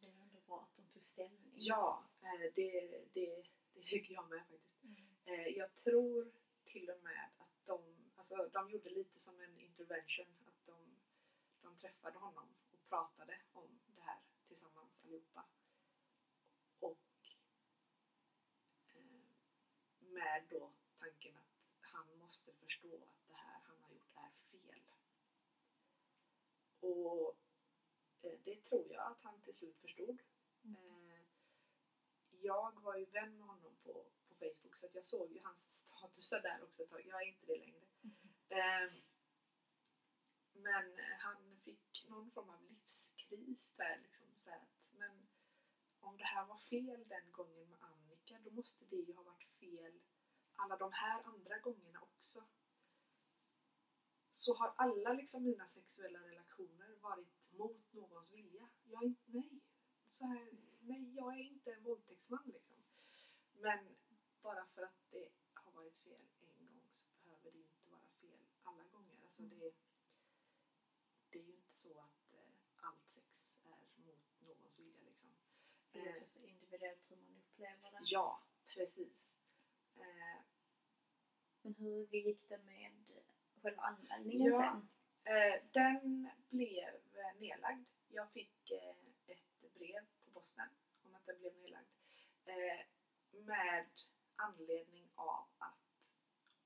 [0.00, 1.52] Det är ändå bra att de tog ställning.
[1.54, 2.70] Ja, eh, det,
[3.12, 3.44] det,
[3.74, 4.84] det tycker jag med faktiskt.
[4.84, 5.06] Mm.
[5.24, 6.32] Eh, jag tror
[6.64, 7.80] till och med att de,
[8.16, 10.36] alltså de gjorde lite som en intervention.
[10.46, 11.00] Att de,
[11.62, 15.44] de träffade honom och pratade om det här tillsammans allihopa.
[16.80, 16.98] Och
[18.88, 19.22] eh,
[20.00, 24.82] med då tanken att han måste förstå att det här han har gjort är fel.
[26.82, 27.36] Och
[28.22, 30.18] eh, det tror jag att han till slut förstod.
[30.64, 30.76] Mm.
[30.76, 31.22] Eh,
[32.30, 33.92] jag var ju vän med honom på,
[34.28, 37.06] på Facebook så att jag såg ju hans statusar där också ett tag.
[37.06, 37.86] Jag är inte det längre.
[38.02, 38.14] Mm.
[38.48, 38.92] Eh,
[40.52, 44.26] men han fick någon form av livskris där liksom.
[44.44, 45.28] Så att, men
[46.00, 49.50] om det här var fel den gången med Annika då måste det ju ha varit
[49.50, 50.00] fel
[50.56, 52.44] alla de här andra gångerna också.
[54.34, 58.68] Så har alla liksom mina sexuella relationer varit mot någons vilja?
[58.84, 59.60] Jag är inte, nej.
[60.12, 60.48] Så här,
[60.80, 62.76] nej, jag är inte en våldtäktsman liksom.
[63.52, 63.96] Men
[64.42, 66.80] bara för att det har varit fel en gång
[67.14, 69.18] så behöver det inte vara fel alla gånger.
[69.22, 69.58] Alltså Mm.
[69.58, 69.72] det,
[71.30, 73.26] det är ju inte så att eh, allt sex
[73.64, 75.30] är mot någons vilja liksom.
[75.92, 77.98] Det är Eh, också så individuellt hur man upplever det.
[78.02, 78.42] Ja,
[78.74, 79.34] precis.
[79.96, 80.40] Eh,
[81.62, 83.01] Men hur gick det med
[83.62, 84.58] själva anmälningen Ja.
[84.72, 84.88] sen?
[85.34, 87.84] Eh, den blev eh, nedlagd.
[88.08, 88.96] Jag fick eh,
[89.26, 90.68] ett brev på posten
[91.04, 91.88] om att den blev nedlagd.
[92.44, 92.80] Eh,
[93.30, 93.86] med
[94.36, 95.78] anledning av att,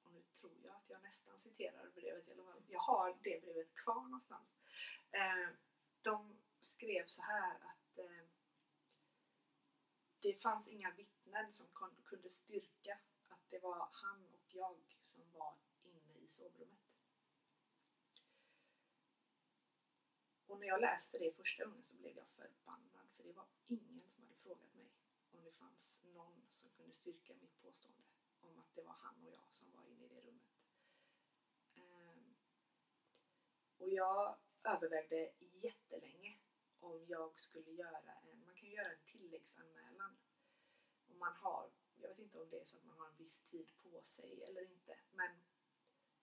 [0.02, 2.62] och nu tror jag att jag nästan citerar brevet i alla fall.
[2.68, 4.48] Jag har det brevet kvar någonstans.
[5.12, 5.48] Eh,
[6.02, 8.26] de skrev så här att eh,
[10.20, 11.66] det fanns inga vittnen som
[12.04, 16.78] kunde styrka att det var han och jag som var inne i sovrummet.
[20.46, 24.08] Och när jag läste det första gången så blev jag förbannad för det var ingen
[24.08, 24.90] som hade frågat mig
[25.32, 28.02] om det fanns någon som kunde styrka mitt påstående
[28.40, 30.56] om att det var han och jag som var inne i det rummet.
[31.74, 32.34] Ehm,
[33.78, 36.38] och jag övervägde jättelänge
[36.80, 40.16] om jag skulle göra en, man kan ju göra en tilläggsanmälan
[41.08, 43.40] om man har, jag vet inte om det är så att man har en viss
[43.50, 45.30] tid på sig eller inte, men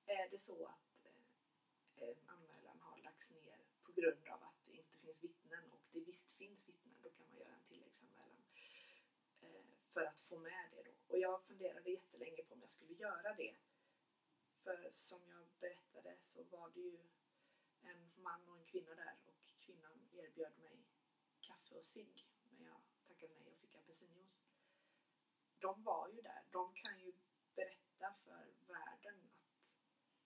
[0.06, 3.60] är det så att eh, en anmälan har lagts ner
[3.96, 7.28] på grund av att det inte finns vittnen och det visst finns vittnen, då kan
[7.28, 8.44] man göra en tilläggsanmälan
[9.42, 9.64] eh,
[9.94, 10.92] för att få med det då.
[11.08, 13.56] Och jag funderade jättelänge på om jag skulle göra det.
[14.64, 17.00] För som jag berättade så var det ju
[17.82, 20.84] en man och en kvinna där och kvinnan erbjöd mig
[21.42, 24.44] kaffe och cigg men jag tackade nej och fick apelsinjuice.
[25.60, 27.14] De var ju där, de kan ju
[27.56, 29.64] berätta för världen att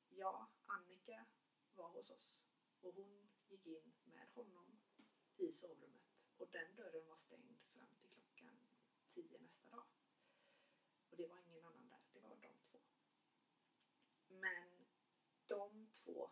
[0.09, 1.25] ja, Annika
[1.75, 2.45] var hos oss
[2.81, 4.79] och hon gick in med honom
[5.37, 8.59] i sovrummet och den dörren var stängd fram till klockan
[9.13, 9.85] tio nästa dag.
[11.09, 12.79] Och det var ingen annan där, det var de två.
[14.27, 14.87] Men
[15.47, 16.29] de två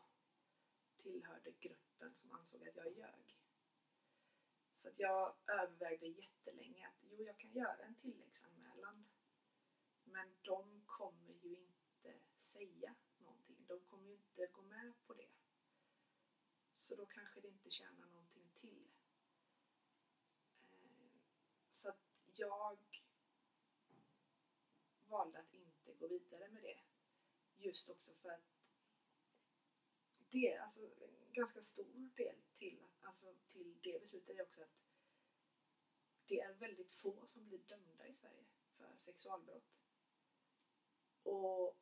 [0.98, 3.38] tillhörde gruppen som ansåg att jag ljög.
[4.82, 9.06] Så att jag övervägde jättelänge att jo, jag kan göra en tilläggsanmälan.
[10.04, 12.20] Men de kommer ju inte
[12.54, 13.66] säga någonting.
[13.68, 15.30] De kommer ju inte gå med på det.
[16.88, 18.88] Så då kanske det inte tjänar någonting till.
[20.72, 21.20] Eh,
[21.76, 22.78] så att jag
[25.08, 26.80] valde att inte gå vidare med det.
[27.58, 28.56] Just också för att
[30.30, 34.84] det, är alltså en ganska stor del till, alltså, till det beslutet är också att
[36.28, 38.46] det är väldigt få som blir dömda i Sverige
[38.78, 39.76] för sexualbrott.
[41.24, 41.78] Och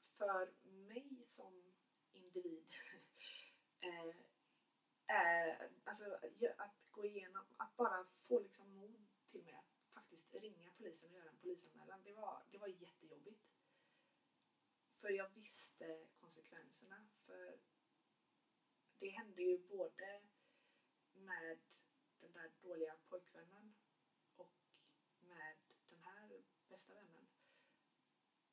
[0.00, 1.74] för mig som
[2.12, 2.72] individ
[3.80, 4.14] eh,
[5.06, 6.18] är, alltså
[6.56, 11.16] att gå igenom, att bara få liksom mod till mig att faktiskt ringa polisen och
[11.16, 13.40] göra en polisanmälan, det var, det var jättejobbigt.
[15.00, 17.06] För jag visste konsekvenserna.
[17.26, 17.58] För
[18.98, 20.20] det hände ju både
[21.12, 21.58] med
[22.20, 23.74] den där dåliga pojkvännen
[24.36, 24.52] och
[25.20, 25.56] med
[25.88, 27.28] den här bästa vännen.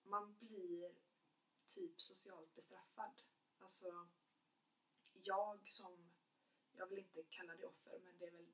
[0.03, 0.95] Man blir
[1.69, 3.21] typ socialt bestraffad.
[3.59, 4.07] Alltså,
[5.27, 6.11] jag som,
[6.73, 8.53] jag vill inte kalla det offer, men det är väl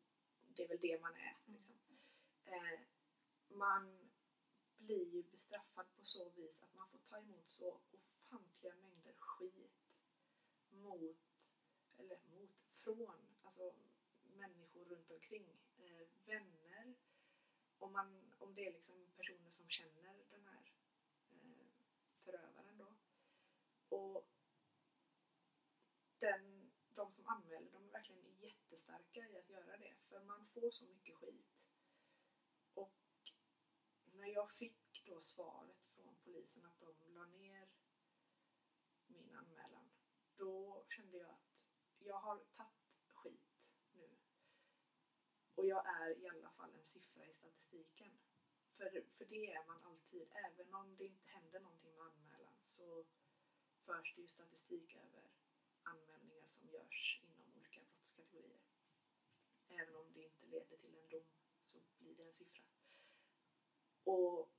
[0.55, 1.36] det, är väl det man är.
[1.45, 1.97] Liksom.
[2.45, 2.80] Eh,
[3.47, 4.11] man
[4.78, 9.71] blir ju bestraffad på så vis att man får ta emot så ofantliga mängder skit
[10.69, 11.17] mot,
[11.97, 12.51] eller mot,
[12.84, 13.74] från, alltså
[14.24, 15.47] människor runt omkring,
[15.78, 16.95] eh, vänner,
[17.78, 20.71] om, man, om det är liksom personer som känner den här
[21.32, 21.67] eh,
[22.24, 22.95] förövaren då.
[23.97, 24.28] Och
[26.19, 26.53] den,
[26.95, 30.85] de som anmäler, de är verkligen jättestarka i att göra det, för man får så
[30.85, 31.45] mycket skit.
[32.73, 32.93] Och
[34.05, 37.67] när jag fick då svaret från polisen att de la ner
[39.07, 39.89] min anmälan,
[40.37, 41.53] då kände jag att
[41.99, 43.51] jag har tagit skit
[43.91, 44.17] nu.
[45.55, 48.19] Och jag är i alla fall en siffra i statistiken.
[48.71, 50.27] För, för det är man alltid.
[50.31, 53.05] Även om det inte händer någonting med anmälan så
[53.85, 55.29] förs det ju statistik över
[55.84, 58.61] anmälningar som görs inom olika brottskategorier.
[59.69, 61.25] Även om det inte leder till en dom
[61.65, 62.63] så blir det en siffra.
[64.03, 64.49] Och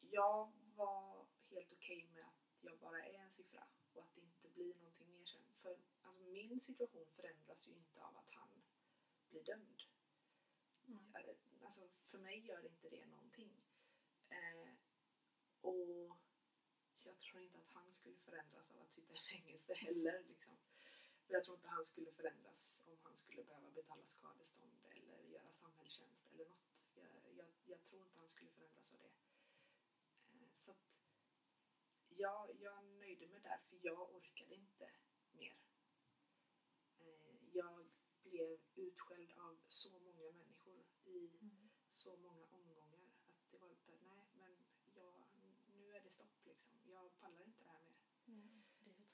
[0.00, 4.48] jag var helt okej med att jag bara är en siffra och att det inte
[4.48, 5.52] blir någonting mer sen.
[5.62, 8.48] För alltså, min situation förändras ju inte av att han
[9.30, 9.82] blir dömd.
[10.88, 11.14] Mm.
[11.60, 13.50] Alltså, för mig gör inte det någonting.
[14.28, 14.72] Eh,
[15.60, 16.16] och
[17.02, 20.24] jag tror inte att han skulle förändras av att sitta i fängelse heller.
[20.28, 20.45] Liksom.
[21.26, 25.52] Och jag tror inte han skulle förändras om han skulle behöva betala skadestånd eller göra
[25.52, 27.06] samhällstjänst eller något Jag,
[27.36, 29.12] jag, jag tror inte han skulle förändras av det.
[30.32, 30.84] Eh, så att
[32.08, 34.90] jag, jag nöjde mig där för jag orkade inte
[35.32, 35.56] mer.
[36.98, 37.86] Eh, jag
[38.22, 41.68] blev utskälld av så många människor i Mm.
[41.94, 44.56] så många omgångar att det var lite, nej men
[44.94, 45.14] jag,
[45.66, 46.78] nu är det stopp liksom.
[46.84, 47.96] Jag pallar inte det här mer.
[48.24, 48.30] Så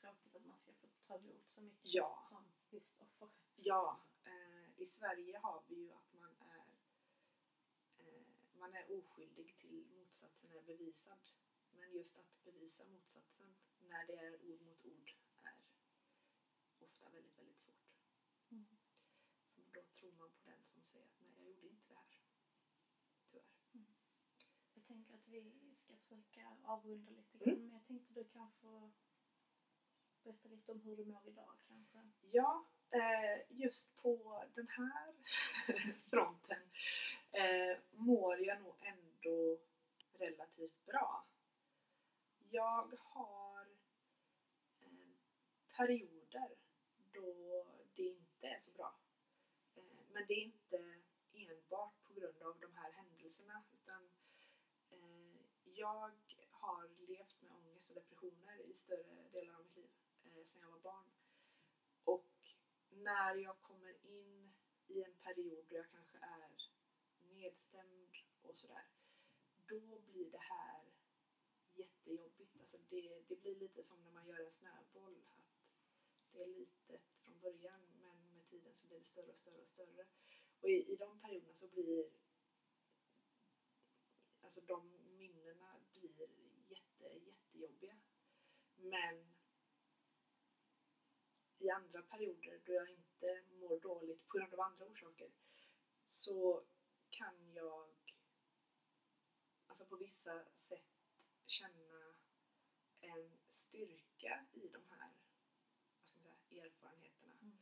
[0.03, 2.27] tråkigt att man ska få ta emot så mycket Ja.
[2.29, 3.29] som just offer.
[3.57, 6.65] Ja, eh, i Sverige har vi ju att man är
[7.99, 8.23] eh,
[8.53, 11.19] man är oskyldig till motsatsen är bevisad.
[11.71, 15.57] Men just att bevisa motsatsen när det är ord mot ord är
[16.81, 17.91] ofta väldigt, väldigt svårt.
[18.51, 18.67] Mm.
[19.55, 22.21] För då tror man på den som säger att nej, jag gjorde inte det här.
[23.73, 23.97] Tyvärr.
[24.75, 27.49] Jag tänker att vi ska försöka avrunda lite Mm.
[27.49, 28.93] grann, men jag tänkte du kan få
[30.25, 31.99] berätta lite om hur du mår idag kanske.
[32.31, 35.15] Ja, eh, just på den här
[36.11, 36.63] fronten
[37.33, 39.59] eh, mår jag nog ändå
[40.19, 41.27] relativt bra.
[42.51, 43.67] Jag har
[44.81, 45.13] eh,
[45.77, 46.51] perioder
[47.13, 48.95] då det inte är så bra.
[50.13, 51.01] Men det är inte
[51.33, 54.09] enbart på grund av de här händelserna utan
[55.75, 56.13] jag
[56.51, 60.02] har levt med ångest och depressioner i större delar av mitt liv
[60.37, 61.11] eh, sedan jag var barn.
[62.05, 62.31] Och
[62.91, 64.53] när jag kommer in
[64.87, 66.51] i en period då jag kanske är
[67.21, 68.87] nedstämd och sådär,
[69.69, 70.85] då blir det här
[71.75, 72.57] jättejobbigt.
[72.61, 75.23] Alltså det, det blir lite som när man gör en snöboll.
[75.27, 79.63] Att det är litet från början men med tiden så blir det större och större
[79.63, 80.07] och större.
[80.61, 82.11] Och i, i de perioderna så blir
[84.41, 86.29] alltså de minnena blir
[86.69, 87.97] jätte, jättejobbiga.
[88.77, 89.32] Men
[91.63, 95.31] i andra perioder då jag inte mår dåligt på grund av andra orsaker
[96.09, 96.65] så
[97.11, 97.89] kan jag
[99.67, 100.85] alltså på vissa sätt
[101.47, 102.15] känna
[103.01, 105.13] en styrka i de här
[106.05, 107.35] säga, erfarenheterna.
[107.43, 107.59] Mm.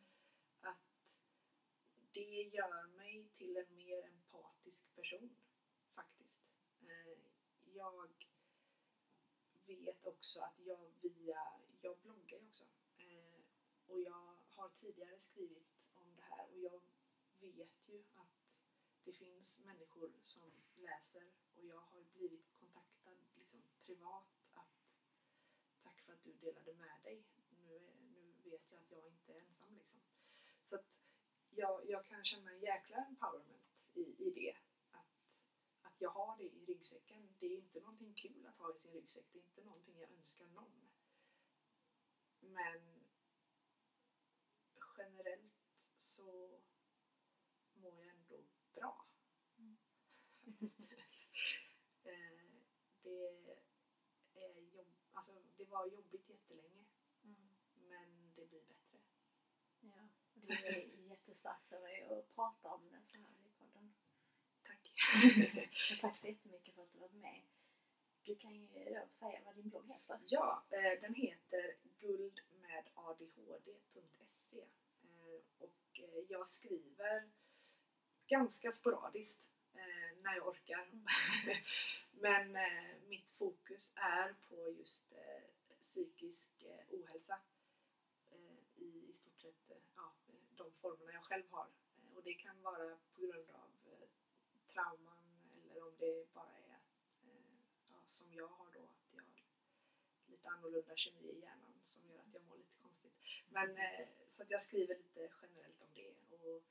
[0.61, 0.79] Att
[2.13, 5.37] det gör mig till en mer empatisk person
[5.95, 6.41] faktiskt.
[6.81, 7.19] Eh,
[7.75, 8.11] Jag
[9.67, 11.47] vet också att jag via,
[11.81, 12.30] jag bloggar
[13.91, 16.81] och jag har tidigare skrivit om det här och jag
[17.41, 18.41] vet ju att
[19.05, 24.81] det finns människor som läser och jag har blivit kontaktad liksom privat att
[25.83, 27.25] tack för att du delade med dig.
[27.51, 30.01] Nu, är, nu vet jag att jag inte är ensam liksom.
[30.69, 30.99] Så att
[31.51, 34.57] jag, jag kan känna en jäkla empowerment i, i det.
[34.91, 35.07] Att,
[35.83, 37.35] att jag har det i ryggsäcken.
[37.39, 39.27] Det är inte någonting kul att ha i sin ryggsäck.
[39.33, 40.91] Det är inte någonting jag önskar någon.
[42.41, 43.00] Men
[45.01, 45.53] generellt
[45.99, 46.61] så
[47.75, 48.37] mår jag ändå
[48.75, 49.07] bra.
[49.59, 49.77] Mm.
[52.05, 52.41] Eh,
[53.03, 53.27] det
[54.35, 56.85] är jobb, alltså det var jobbigt jättelänge
[57.25, 57.49] Mm.
[57.75, 58.99] men det blir bättre.
[59.81, 63.95] Ja, och det är jättestarkt av dig att prata om det så här i podden.
[64.63, 64.91] Tack!
[65.93, 67.43] Och tack så jättemycket för att du var med.
[68.23, 70.19] Du kan ju då säga vad din blogg heter.
[70.27, 74.20] ja, eh, den heter guldmedadhd.se
[76.29, 77.31] jag skriver
[78.27, 79.39] ganska sporadiskt
[79.75, 80.83] eh, när jag orkar.
[80.83, 81.05] Mm.
[82.11, 85.43] Men eh, mitt fokus är på just eh,
[85.87, 87.41] psykisk eh, ohälsa
[88.31, 90.13] eh, i, stort sett eh, ja,
[90.57, 91.67] de formerna jag själv har.
[91.97, 94.09] Eh, och det kan vara på grund av eh,
[94.73, 95.25] trauman
[95.71, 96.81] eller om det bara är
[97.23, 97.43] eh,
[97.93, 99.43] ja, som jag har då, att jag har
[100.27, 102.80] lite annorlunda kemi i hjärnan som gör att jag mår lite.
[103.51, 106.63] Men eh, så att jag skriver lite generellt om det och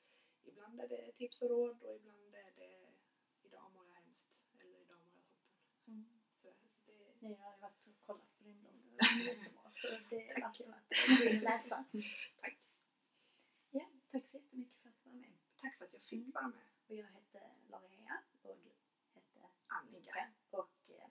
[0.44, 2.94] ibland är det tips och råd och ibland är det
[3.42, 4.28] idag mår jag hemskt
[4.60, 5.54] eller idag mår jag toppen.
[5.88, 6.06] Mm.
[6.42, 6.48] Så,
[6.86, 8.76] det, Nej, jag har ju varit och kollat på din blogg.
[9.82, 11.86] Så det är verkligen att gå in och läsa.
[12.42, 12.58] tack!
[13.72, 15.34] Ja, tack så jättemycket för att du var med.
[15.62, 16.68] Tack för att jag fick vara med.
[16.88, 18.72] Och jag hette Larea och du
[19.14, 20.12] hette Annika.
[20.12, 20.32] Annika.
[20.50, 21.10] Och eh,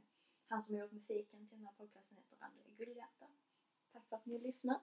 [0.49, 3.27] han som har gjort musiken till den här podcasten heter André Gullhjärta.
[3.93, 4.83] Tack för att ni har lyssnat.